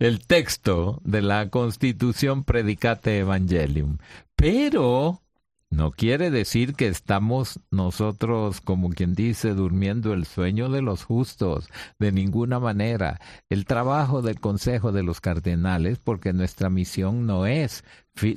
[0.00, 3.98] el texto de la Constitución Predicate Evangelium.
[4.34, 5.22] Pero
[5.70, 11.68] no quiere decir que estamos nosotros, como quien dice, durmiendo el sueño de los justos,
[11.98, 13.20] de ninguna manera.
[13.50, 17.84] El trabajo del Consejo de los Cardenales, porque nuestra misión no es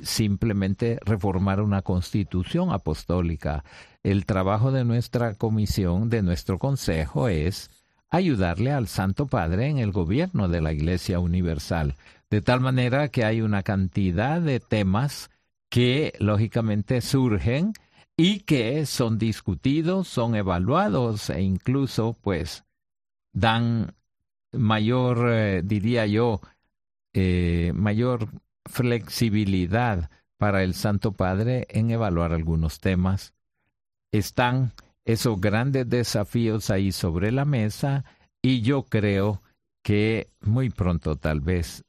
[0.02, 3.64] simplemente reformar una constitución apostólica.
[4.02, 7.70] El trabajo de nuestra comisión, de nuestro Consejo, es
[8.10, 11.94] ayudarle al Santo Padre en el gobierno de la Iglesia Universal,
[12.28, 15.30] de tal manera que hay una cantidad de temas
[15.70, 17.72] que lógicamente surgen
[18.16, 22.64] y que son discutidos, son evaluados e incluso pues
[23.32, 23.94] dan
[24.52, 26.40] mayor, eh, diría yo,
[27.14, 28.28] eh, mayor
[28.66, 33.32] flexibilidad para el Santo Padre en evaluar algunos temas.
[34.12, 34.72] Están
[35.04, 38.04] esos grandes desafíos ahí sobre la mesa
[38.42, 39.40] y yo creo
[39.82, 41.84] que muy pronto tal vez,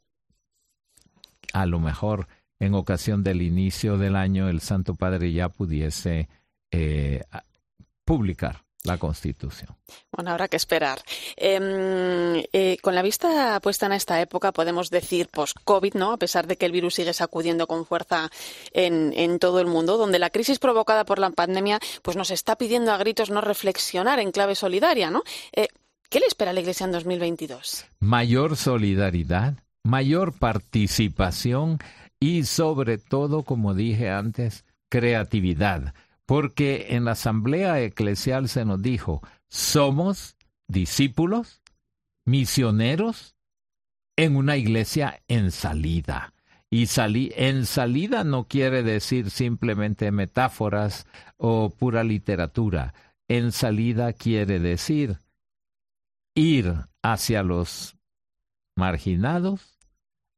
[1.54, 2.28] a lo mejor,
[2.62, 6.30] en ocasión del inicio del año el Santo Padre ya pudiese
[6.70, 7.24] eh,
[8.06, 9.76] publicar la Constitución.
[10.12, 11.00] Bueno, habrá que esperar.
[11.38, 16.14] Em, eh, con la vista puesta en esta época, podemos decir post-COVID, ¿no?
[16.14, 18.30] A pesar de que el virus sigue sacudiendo con fuerza
[18.74, 22.56] en, en, todo el mundo, donde la crisis provocada por la pandemia pues nos está
[22.56, 25.24] pidiendo a gritos no reflexionar en clave solidaria, ¿no?
[25.52, 25.68] Eh,
[26.10, 27.86] ¿Qué le espera a la Iglesia en 2022?
[28.00, 31.80] Mayor solidaridad, mayor participación
[32.22, 35.96] y sobre todo, como dije antes, creatividad,
[36.28, 41.62] porque en la asamblea eclesial se nos dijo, somos discípulos,
[42.24, 43.36] misioneros
[44.16, 46.34] en una iglesia en salida.
[46.70, 46.88] Y
[47.36, 51.08] en salida no quiere decir simplemente metáforas
[51.38, 52.94] o pura literatura.
[53.28, 55.18] En salida quiere decir
[56.36, 57.98] ir hacia los
[58.78, 59.80] marginados,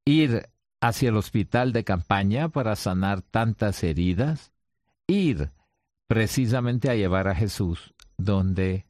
[0.05, 0.49] ir
[0.83, 4.51] hacia el hospital de campaña para sanar tantas heridas,
[5.07, 5.49] ir
[6.07, 8.85] precisamente a llevar a Jesús donde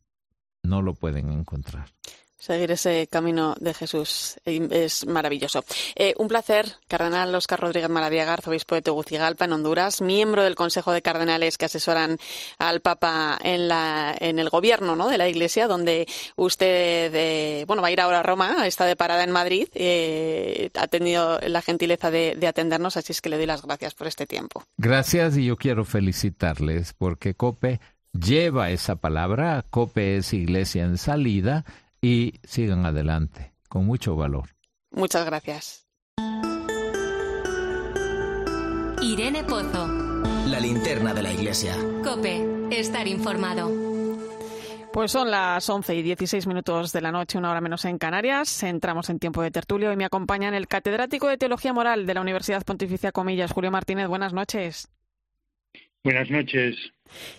[0.63, 1.89] no lo pueden encontrar.
[2.43, 5.63] Seguir ese camino de Jesús es maravilloso.
[5.95, 10.91] Eh, un placer, Cardenal Oscar Rodríguez Maradiaga, arzobispo de Tegucigalpa, en Honduras, miembro del Consejo
[10.91, 12.17] de Cardenales que asesoran
[12.57, 15.07] al Papa en, la, en el gobierno ¿no?
[15.07, 18.97] de la Iglesia, donde usted eh, bueno, va a ir ahora a Roma, está de
[18.97, 23.37] parada en Madrid, eh, ha tenido la gentileza de, de atendernos, así es que le
[23.37, 24.65] doy las gracias por este tiempo.
[24.75, 27.79] Gracias y yo quiero felicitarles porque COPE
[28.11, 31.63] lleva esa palabra, COPE es Iglesia en salida,
[32.03, 34.49] y sigan adelante con mucho valor.
[34.91, 35.87] Muchas gracias.
[39.01, 39.87] Irene Pozo.
[40.47, 41.75] La linterna de la iglesia.
[42.03, 43.71] Cope, estar informado.
[44.91, 48.61] Pues son las 11 y 16 minutos de la noche, una hora menos en Canarias.
[48.63, 52.21] Entramos en tiempo de tertulio y me acompañan el catedrático de Teología Moral de la
[52.21, 54.07] Universidad Pontificia Comillas, Julio Martínez.
[54.07, 54.89] Buenas noches.
[56.03, 56.75] Buenas noches.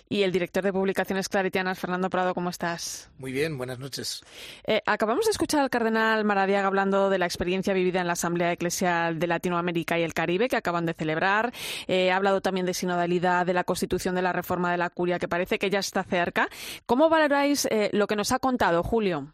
[0.09, 3.11] Y el director de publicaciones claritianas, Fernando Prado, ¿cómo estás?
[3.19, 4.23] Muy bien, buenas noches.
[4.65, 8.53] Eh, acabamos de escuchar al cardenal Maradiaga hablando de la experiencia vivida en la Asamblea
[8.53, 11.53] Eclesial de Latinoamérica y el Caribe, que acaban de celebrar.
[11.87, 15.19] Eh, ha hablado también de sinodalidad, de la constitución de la reforma de la curia,
[15.19, 16.49] que parece que ya está cerca.
[16.87, 19.33] ¿Cómo valoráis eh, lo que nos ha contado Julio?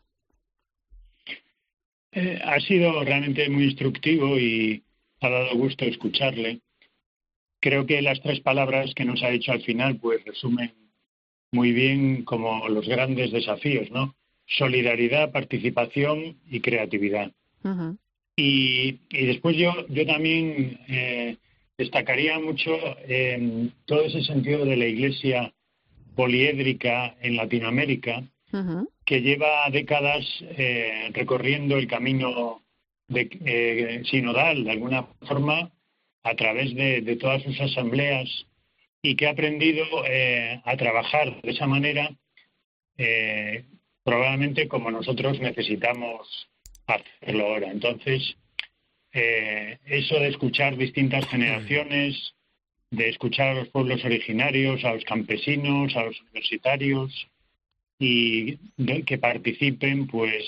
[2.14, 4.84] ha sido realmente muy instructivo y
[5.22, 6.60] ha dado gusto escucharle
[7.62, 10.74] creo que las tres palabras que nos ha dicho al final pues resumen
[11.52, 14.16] muy bien como los grandes desafíos, ¿no?
[14.46, 17.32] Solidaridad, participación y creatividad.
[18.36, 21.38] y, después yo, yo también eh,
[21.78, 22.72] destacaría mucho
[23.86, 25.54] todo ese sentido de la Iglesia
[26.16, 28.24] poliédrica en Latinoamérica,
[29.06, 32.62] que lleva décadas eh, recorriendo el camino
[33.08, 35.72] de, eh, sinodal, de alguna forma,
[36.24, 38.30] a través de, todas sus asambleas
[39.02, 42.12] y que ha aprendido eh, a trabajar de esa manera,
[42.98, 43.66] eh,
[44.04, 46.48] probablemente como nosotros necesitamos
[46.86, 47.72] hacerlo ahora.
[47.72, 48.36] Entonces,
[49.14, 52.34] eh, eso de escuchar distintas generaciones,
[52.92, 57.28] de escuchar a los pueblos originarios, a los campesinos, a los universitarios
[57.98, 58.58] y
[59.06, 60.44] que participen, pues,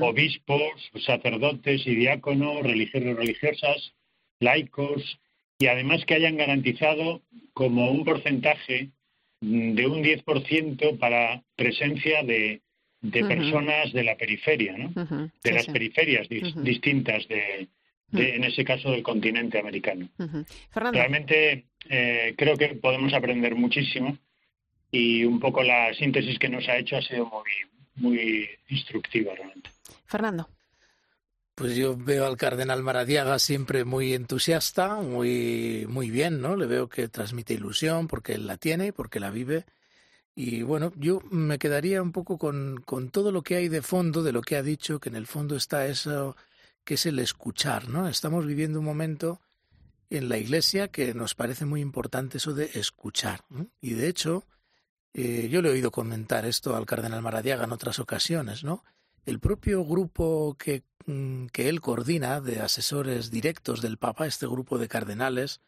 [0.00, 3.94] obispos, sacerdotes y diáconos, religiosos, religiosas,
[4.42, 5.18] laicos
[5.58, 7.22] y además que hayan garantizado
[7.54, 8.90] como un porcentaje
[9.40, 12.60] de un 10% para presencia de,
[13.00, 14.92] de personas de la periferia, ¿no?
[15.42, 17.68] de las periferias distintas de,
[18.12, 20.08] en ese caso del continente americano.
[20.74, 24.16] Realmente eh, creo que podemos aprender muchísimo
[24.90, 27.50] y un poco la síntesis que nos ha hecho ha sido muy,
[27.96, 29.70] muy instructiva realmente.
[30.06, 30.48] Fernando.
[31.62, 36.56] Pues yo veo al cardenal Maradiaga siempre muy entusiasta, muy, muy bien, ¿no?
[36.56, 39.64] Le veo que transmite ilusión porque él la tiene, porque la vive.
[40.34, 44.24] Y bueno, yo me quedaría un poco con, con todo lo que hay de fondo,
[44.24, 46.34] de lo que ha dicho, que en el fondo está eso
[46.82, 48.08] que es el escuchar, ¿no?
[48.08, 49.40] Estamos viviendo un momento
[50.10, 53.44] en la Iglesia que nos parece muy importante eso de escuchar.
[53.80, 54.42] Y de hecho,
[55.14, 58.82] eh, yo le he oído comentar esto al cardenal Maradiaga en otras ocasiones, ¿no?
[59.24, 64.78] El propio grupo que, mm, que él coordina de asesores directos del Papa, este grupo
[64.78, 65.60] de cardenales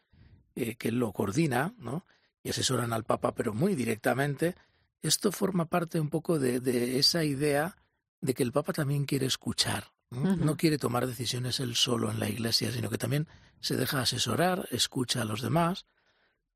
[0.55, 2.05] eh, que él lo coordina, ¿no?
[2.41, 4.55] Y asesoran al Papa, pero muy directamente,
[5.01, 7.75] esto forma parte un poco de, de esa idea
[8.21, 10.35] de que el Papa también quiere escuchar, ¿no?
[10.37, 13.27] no quiere tomar decisiones él solo en la Iglesia, sino que también
[13.59, 15.85] se deja asesorar, escucha a los demás.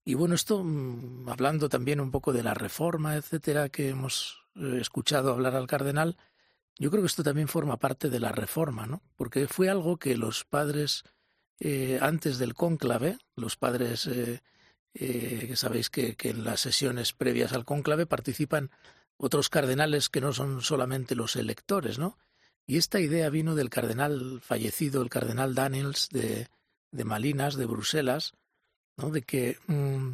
[0.06, 4.78] Y bueno, esto, mm, hablando también un poco de la reforma, etcétera, que hemos eh,
[4.80, 6.18] escuchado hablar al cardenal,
[6.80, 9.04] yo creo que esto también forma parte de la reforma, ¿no?
[9.16, 11.04] Porque fue algo que los padres,
[11.60, 14.42] eh, antes del cónclave, los padres, eh,
[14.94, 18.72] eh, sabéis que, que, en las sesiones previas al cónclave participan
[19.18, 22.18] otros cardenales que no son solamente los electores, ¿no?
[22.70, 26.48] Y esta idea vino del cardenal fallecido, el cardenal Daniels de,
[27.04, 28.34] Malinas, de Bruselas,
[28.96, 29.10] ¿no?
[29.10, 30.14] de que mmm,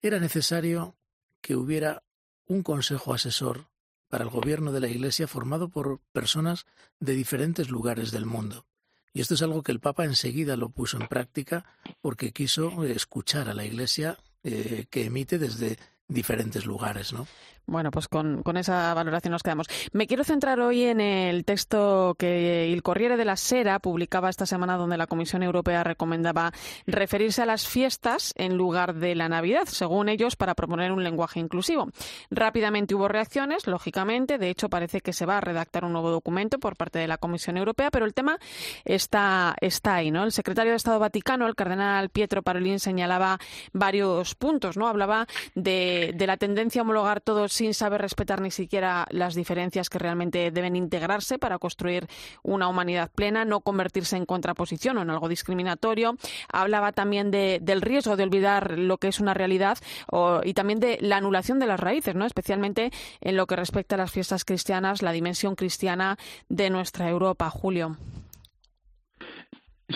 [0.00, 0.94] era necesario
[1.40, 2.04] que hubiera
[2.46, 3.66] un consejo asesor
[4.08, 6.66] para el gobierno de la Iglesia formado por personas
[7.00, 8.66] de diferentes lugares del mundo.
[9.12, 11.64] Y esto es algo que el Papa enseguida lo puso en práctica
[12.02, 15.78] porque quiso escuchar a la Iglesia eh, que emite desde
[16.08, 17.26] diferentes lugares, ¿no?
[17.68, 19.66] Bueno, pues con, con, esa valoración nos quedamos.
[19.92, 24.46] Me quiero centrar hoy en el texto que el Corriere de la Sera publicaba esta
[24.46, 26.52] semana, donde la Comisión Europea recomendaba
[26.86, 31.40] referirse a las fiestas en lugar de la Navidad, según ellos, para proponer un lenguaje
[31.40, 31.88] inclusivo.
[32.30, 34.38] Rápidamente hubo reacciones, lógicamente.
[34.38, 37.18] De hecho, parece que se va a redactar un nuevo documento por parte de la
[37.18, 38.38] Comisión Europea, pero el tema
[38.84, 40.22] está, está ahí, ¿no?
[40.22, 43.40] El secretario de Estado Vaticano, el cardenal Pietro Parolin, señalaba
[43.72, 44.86] varios puntos, ¿no?
[44.86, 49.88] Hablaba de, de la tendencia a homologar todos sin saber respetar ni siquiera las diferencias
[49.88, 52.06] que realmente deben integrarse para construir
[52.42, 56.16] una humanidad plena, no convertirse en contraposición o en algo discriminatorio.
[56.52, 59.78] Hablaba también de, del riesgo de olvidar lo que es una realidad
[60.10, 62.26] o, y también de la anulación de las raíces, ¿no?
[62.26, 62.90] especialmente
[63.20, 67.48] en lo que respecta a las fiestas cristianas, la dimensión cristiana de nuestra Europa.
[67.50, 67.96] Julio.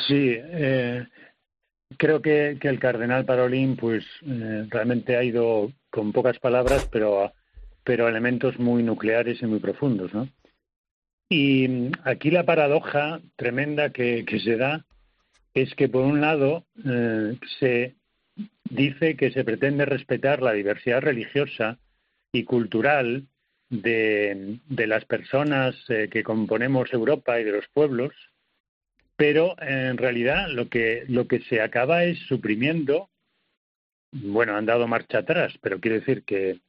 [0.07, 1.07] Sí, eh,
[1.97, 7.33] creo que, el cardenal Parolín pues eh, realmente ha ido con pocas palabras, pero
[7.91, 10.29] pero elementos muy nucleares y muy profundos, ¿no?
[11.29, 14.87] Y aquí la paradoja tremenda que, se da
[15.55, 17.97] es que por un lado eh, se
[18.71, 21.81] dice que se pretende respetar la diversidad religiosa
[22.31, 23.27] y cultural
[23.71, 28.15] de, las personas eh, que componemos Europa y de los pueblos,
[29.17, 33.11] pero en realidad lo que, lo que se acaba es suprimiendo,
[34.13, 36.61] bueno, han dado marcha atrás, pero quiere decir que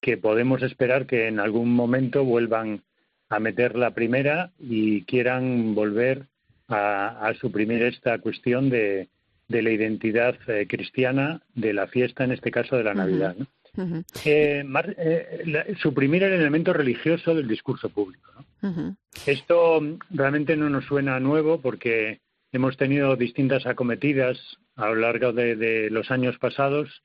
[0.00, 2.82] que podemos esperar que en algún momento vuelvan
[3.28, 6.26] a meter la primera y quieran volver
[6.68, 9.08] a, a suprimir esta cuestión de,
[9.48, 13.36] de la identidad eh, cristiana de la fiesta, en este caso de la Navidad.
[13.36, 13.46] ¿no?
[13.76, 14.04] Uh -huh.
[14.24, 14.64] eh,
[14.98, 18.30] eh, la, suprimir el elemento religioso del discurso público.
[18.36, 18.68] ¿no?
[18.68, 18.96] Uh -huh.
[19.26, 19.80] Esto
[20.10, 22.20] realmente no nos suena nuevo porque
[22.52, 24.38] hemos tenido distintas acometidas
[24.76, 27.02] a lo largo de, de los años pasados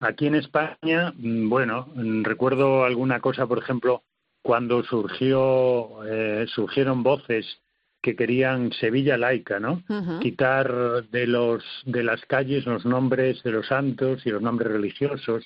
[0.00, 4.02] Aquí en España, mm, bueno, mm, recuerdo alguna cosa, por ejemplo,
[4.42, 7.60] cuando surgió, eh, surgieron voces
[8.02, 9.82] que querían Sevilla laica, ¿no?
[9.88, 10.18] Uh -huh.
[10.20, 15.44] Quitar de los de las calles los nombres de los santos y los nombres religiosos,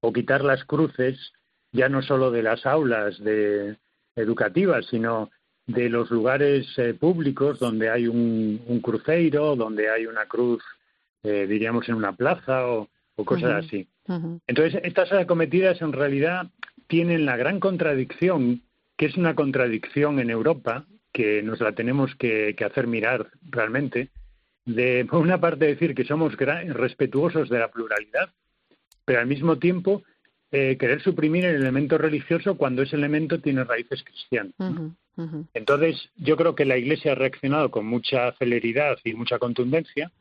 [0.00, 1.32] o quitar las cruces,
[1.72, 3.76] ya no solo de las aulas de
[4.14, 5.30] educativas, sino
[5.66, 10.62] de los lugares eh, públicos donde hay un, un, cruceiro, donde hay una cruz,
[11.24, 12.88] eh, diríamos en una plaza o
[13.18, 13.66] o cosas uh -huh.
[13.66, 13.88] así.
[14.06, 14.40] Uh -huh.
[14.46, 16.46] Entonces, estas acometidas en realidad
[16.86, 18.62] tienen la gran contradicción,
[18.96, 24.08] que es una contradicción en Europa, que nos la tenemos que, que hacer mirar realmente,
[24.64, 28.30] de, por una parte, decir que somos respetuosos de la pluralidad,
[29.04, 30.02] pero al mismo tiempo
[30.52, 34.54] eh, querer suprimir el elemento religioso cuando ese elemento tiene raíces cristianas.
[34.58, 35.46] Uh -huh.
[35.52, 40.12] Entonces, yo creo que la Iglesia ha reaccionado con mucha celeridad y mucha contundencia.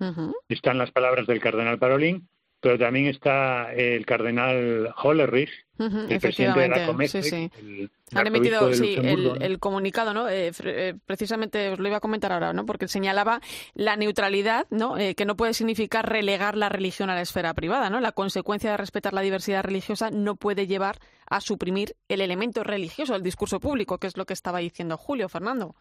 [0.49, 2.27] Están las palabras del cardenal Parolín,
[2.59, 8.73] pero también está el cardenal Hollerich, el presidente de la Comece, sí, el, Han emitido
[8.73, 10.27] sí, el, el, comunicado, ¿no?
[10.27, 12.65] Eh, eh, precisamente os lo iba a comentar ahora, ¿no?
[12.65, 13.41] Porque señalaba
[13.75, 14.97] la neutralidad, ¿no?
[14.97, 17.99] Eh, que no puede significar relegar la religión a la esfera privada, ¿no?
[17.99, 20.99] La consecuencia de respetar la diversidad religiosa no puede llevar
[21.29, 25.29] a suprimir el elemento religioso del discurso público, que es lo que estaba diciendo Julio,
[25.29, 25.75] Fernando.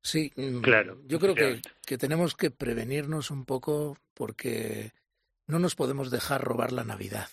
[0.00, 0.98] Sí, mm, claro.
[1.06, 4.92] Yo creo que, que tenemos que prevenirnos un poco porque
[5.46, 7.28] no nos podemos dejar robar la Navidad.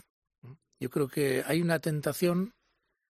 [0.80, 2.54] Yo creo que hay una tentación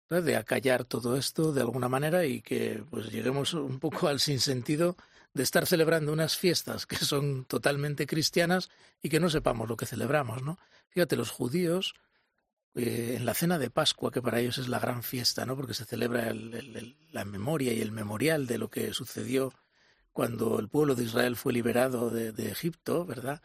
[0.09, 4.95] de acallar todo esto de alguna manera y que pues lleguemos un poco al sinsentido
[5.33, 8.69] de estar celebrando unas fiestas que son totalmente cristianas
[9.01, 10.59] y que no sepamos lo que celebramos, ¿no?
[10.89, 11.95] Fíjate, los judíos
[12.75, 15.55] eh, en la cena de Pascua, que para ellos es la gran fiesta, ¿no?
[15.55, 16.31] Porque se celebra
[17.11, 19.53] la memoria y el memorial de lo que sucedió
[20.11, 23.41] cuando el pueblo de Israel fue liberado de Egipto, ¿verdad?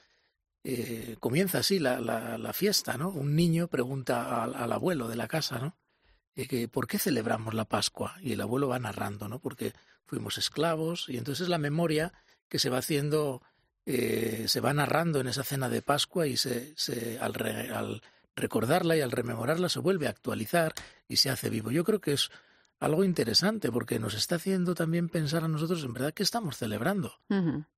[0.64, 3.10] Eh, comienza así la, la, fiesta, ¿no?
[3.10, 5.76] Un niño pregunta al, abuelo de la casa, ¿no?
[6.34, 8.16] Eh, que, ¿Por qué celebramos la Pascua?
[8.20, 9.38] Y el abuelo va narrando, ¿no?
[9.38, 9.72] Porque
[10.04, 12.12] fuimos esclavos y entonces la memoria
[12.48, 13.42] que se va haciendo,
[13.86, 17.34] eh, se va narrando en esa cena de Pascua y se, se al,
[17.72, 18.02] al
[18.34, 20.74] recordarla y al rememorarla se vuelve a actualizar
[21.08, 21.70] y se hace vivo.
[21.70, 22.30] Yo creo que es
[22.80, 27.12] algo interesante porque nos está haciendo también pensar a nosotros en verdad que estamos celebrando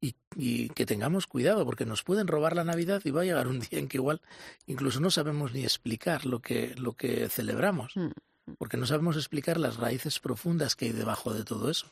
[0.01, 3.48] y, y, que tengamos cuidado porque nos pueden robar la Navidad y va a llegar
[3.48, 4.20] un día en que igual
[4.66, 8.11] incluso no sabemos ni explicar lo que, lo que celebramos mm.
[8.59, 11.86] porque no sabemos explicar las raíces profundas que hay debajo de todo eso.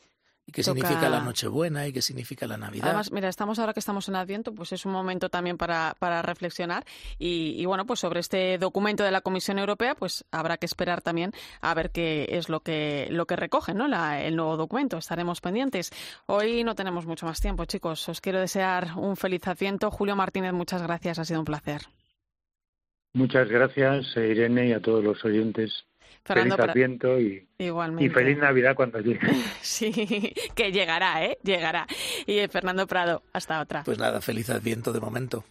[0.49, 2.87] ¿Y qué significa la Nochebuena y qué significa la Navidad?
[2.87, 6.23] Además, mira, estamos ahora que estamos en Adviento, pues es un momento también para, para
[6.23, 6.87] reflexionar
[7.19, 11.33] y, bueno, pues sobre este documento de la Comisión Europea, pues habrá que esperar también
[11.61, 13.89] a ver qué es lo que, lo que recoge, ¿no?
[13.89, 14.97] La, el nuevo documento.
[14.97, 15.93] Estaremos pendientes.
[16.25, 18.09] Hoy no tenemos mucho más tiempo, chicos.
[18.09, 19.91] Os quiero desear un feliz Adviento.
[19.91, 21.19] Julio Martínez, muchas gracias.
[21.19, 21.83] Ha sido un placer.
[23.13, 25.85] Muchas gracias, Irene, y a todos los oyentes
[26.25, 29.21] feliz Adviento y, y feliz Navidad cuando llegue.
[29.63, 31.39] sí, que llegará, ¿eh?
[31.43, 31.87] Llegará.
[32.27, 33.85] Y eh, Fernando Prado, hasta otra.
[33.85, 35.45] Pues nada, feliz Adviento de momento.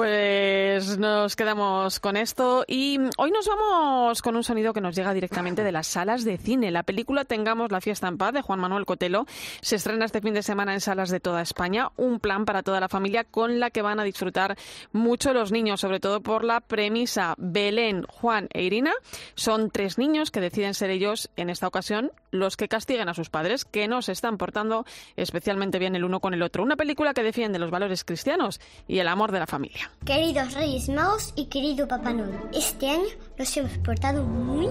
[0.00, 5.12] Pues nos quedamos con esto y hoy nos vamos con un sonido que nos llega
[5.12, 6.70] directamente de las salas de cine.
[6.70, 9.26] La película Tengamos la fiesta en paz de Juan Manuel Cotelo
[9.60, 11.90] se estrena este fin de semana en salas de toda España.
[11.98, 14.56] Un plan para toda la familia con la que van a disfrutar
[14.90, 17.34] mucho los niños, sobre todo por la premisa.
[17.36, 18.94] Belén, Juan e Irina
[19.34, 23.28] son tres niños que deciden ser ellos en esta ocasión los que castiguen a sus
[23.28, 24.86] padres que no se están portando
[25.16, 26.62] especialmente bien el uno con el otro.
[26.62, 29.89] Una película que defiende los valores cristianos y el amor de la familia.
[30.04, 34.66] Queridos Reyes Magos y querido Papá Noel, este año nos hemos portado muy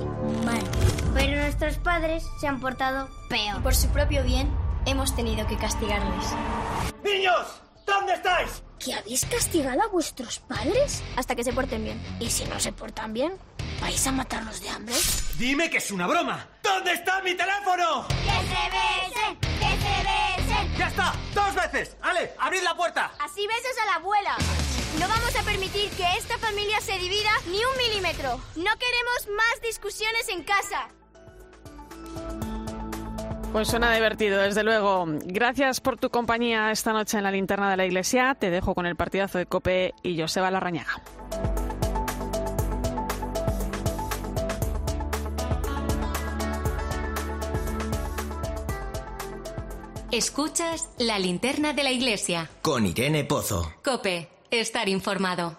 [0.45, 0.61] mal.
[1.13, 3.61] Pero nuestros padres se han portado peor.
[3.61, 4.49] por su propio bien,
[4.85, 6.25] hemos tenido que castigarles.
[7.03, 7.61] ¡Niños!
[7.85, 8.63] ¿Dónde estáis?
[8.79, 11.03] ¿Que habéis castigado a vuestros padres?
[11.15, 12.01] Hasta que se porten bien.
[12.19, 13.33] ¿Y si no se portan bien?
[13.81, 14.95] ¿Vais a matarlos de hambre?
[15.37, 16.47] Dime que es una broma.
[16.63, 18.07] ¿Dónde está mi teléfono?
[18.07, 18.78] ¡Que se besen!
[21.71, 21.97] Veces!
[22.01, 22.31] ¡Ale!
[22.39, 23.11] ¡Abrid la puerta!
[23.19, 24.37] Así besas a la abuela.
[24.99, 28.39] No vamos a permitir que esta familia se divida ni un milímetro.
[28.55, 30.89] No queremos más discusiones en casa.
[33.51, 35.05] Pues suena divertido, desde luego.
[35.07, 38.35] Gracias por tu compañía esta noche en la linterna de la iglesia.
[38.35, 41.01] Te dejo con el partidazo de Cope y Joseba Larrañaga.
[50.11, 52.49] Escuchas la linterna de la iglesia.
[52.63, 53.71] Con Irene Pozo.
[53.83, 55.55] Cope estar informado.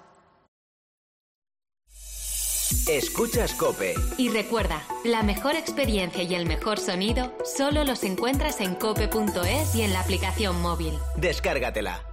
[2.88, 3.94] Escuchas Cope.
[4.18, 9.82] Y recuerda, la mejor experiencia y el mejor sonido solo los encuentras en cope.es y
[9.82, 10.98] en la aplicación móvil.
[11.16, 12.04] Descárgatela.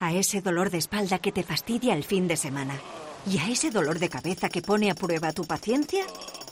[0.00, 2.74] A ese dolor de espalda que te fastidia el fin de semana.
[3.24, 6.04] Y a ese dolor de cabeza que pone a prueba tu paciencia,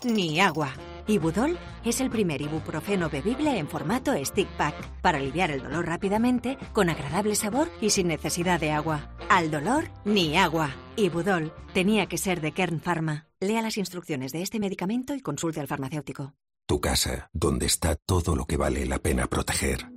[0.05, 0.72] ni agua.
[1.07, 6.59] Ibudol es el primer ibuprofeno bebible en formato stick pack para aliviar el dolor rápidamente,
[6.73, 9.17] con agradable sabor y sin necesidad de agua.
[9.29, 10.71] Al dolor, ni agua.
[10.97, 13.27] Ibudol tenía que ser de Kern Pharma.
[13.41, 16.35] Lea las instrucciones de este medicamento y consulte al farmacéutico.
[16.67, 19.91] Tu casa, donde está todo lo que vale la pena proteger.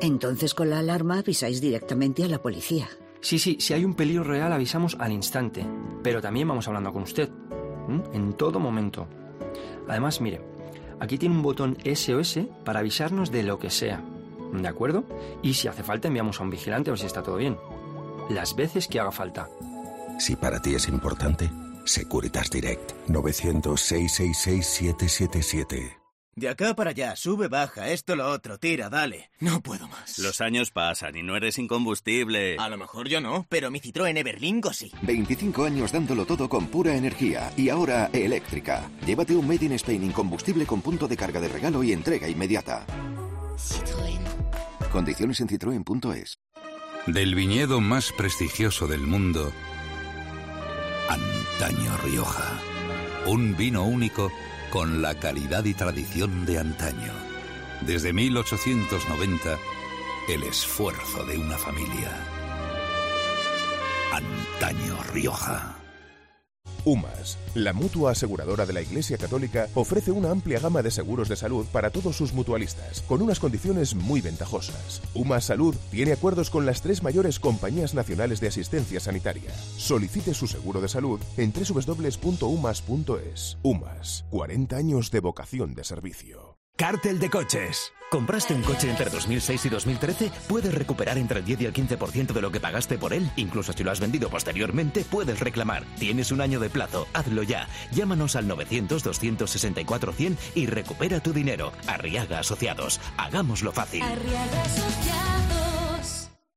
[0.00, 2.88] Entonces con la alarma avisáis directamente a la policía.
[3.20, 5.66] Sí, sí, si hay un peligro real avisamos al instante,
[6.02, 7.30] pero también vamos hablando con usted,
[8.12, 9.08] en todo momento.
[9.88, 10.40] Además, mire,
[11.00, 14.02] aquí tiene un botón SOS para avisarnos de lo que sea.
[14.52, 15.04] ¿De acuerdo?
[15.42, 17.56] Y si hace falta enviamos a un vigilante a ver si está todo bien.
[18.30, 19.48] Las veces que haga falta.
[20.18, 21.50] Si para ti es importante,
[21.84, 25.95] Securitas Direct 900 666 777.
[26.38, 29.30] De acá para allá, sube, baja, esto, lo otro, tira, dale.
[29.40, 30.18] No puedo más.
[30.18, 32.56] Los años pasan y no eres incombustible.
[32.58, 34.92] A lo mejor yo no, pero mi Citroën Everlingo sí.
[35.00, 38.90] 25 años dándolo todo con pura energía y ahora eléctrica.
[39.06, 42.84] Llévate un Made in Spain incombustible con punto de carga de regalo y entrega inmediata.
[43.56, 44.20] Citroën.
[44.92, 46.38] Condiciones en citroen.es.
[47.06, 49.52] Del viñedo más prestigioso del mundo,
[51.08, 52.60] Antaño Rioja.
[53.24, 54.30] Un vino único
[54.76, 57.10] con la calidad y tradición de antaño.
[57.86, 59.58] Desde 1890,
[60.28, 62.10] el esfuerzo de una familia.
[64.12, 65.75] Antaño Rioja.
[66.86, 71.34] UMAS, la mutua aseguradora de la Iglesia Católica, ofrece una amplia gama de seguros de
[71.34, 75.02] salud para todos sus mutualistas, con unas condiciones muy ventajosas.
[75.12, 79.50] UMAS Salud tiene acuerdos con las tres mayores compañías nacionales de asistencia sanitaria.
[79.76, 81.98] Solicite su seguro de salud en www.umas.es.
[83.64, 86.45] UMAS, 40 años de vocación de servicio.
[86.76, 87.94] Cártel de coches.
[88.10, 90.30] ¿Compraste un coche entre 2006 y 2013?
[90.46, 93.30] Puedes recuperar entre el 10 y el 15% de lo que pagaste por él.
[93.36, 95.84] Incluso si lo has vendido posteriormente, puedes reclamar.
[95.98, 97.08] Tienes un año de plazo.
[97.14, 97.66] Hazlo ya.
[97.92, 101.72] Llámanos al 900-264-100 y recupera tu dinero.
[101.86, 103.00] Arriaga Asociados.
[103.16, 104.02] Hagámoslo fácil.
[104.02, 105.75] Arriaga Asociados.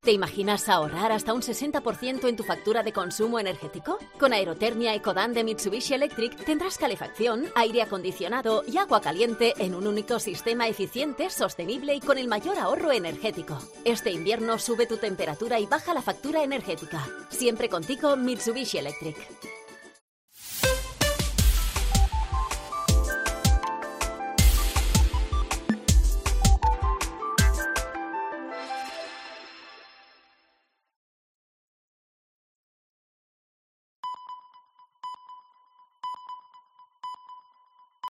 [0.02, 4.00] ¿Te imaginas ahorrar hasta un 60% en tu factura de consumo energético?
[4.18, 9.86] Con Aerotermia Ecodan de Mitsubishi Electric tendrás calefacción, aire acondicionado y agua caliente en un
[9.86, 13.60] único sistema eficiente, sostenible y con el mayor ahorro energético.
[13.84, 17.06] Este invierno sube tu temperatura y baja la factura energética.
[17.28, 19.59] Siempre contigo Mitsubishi Electric.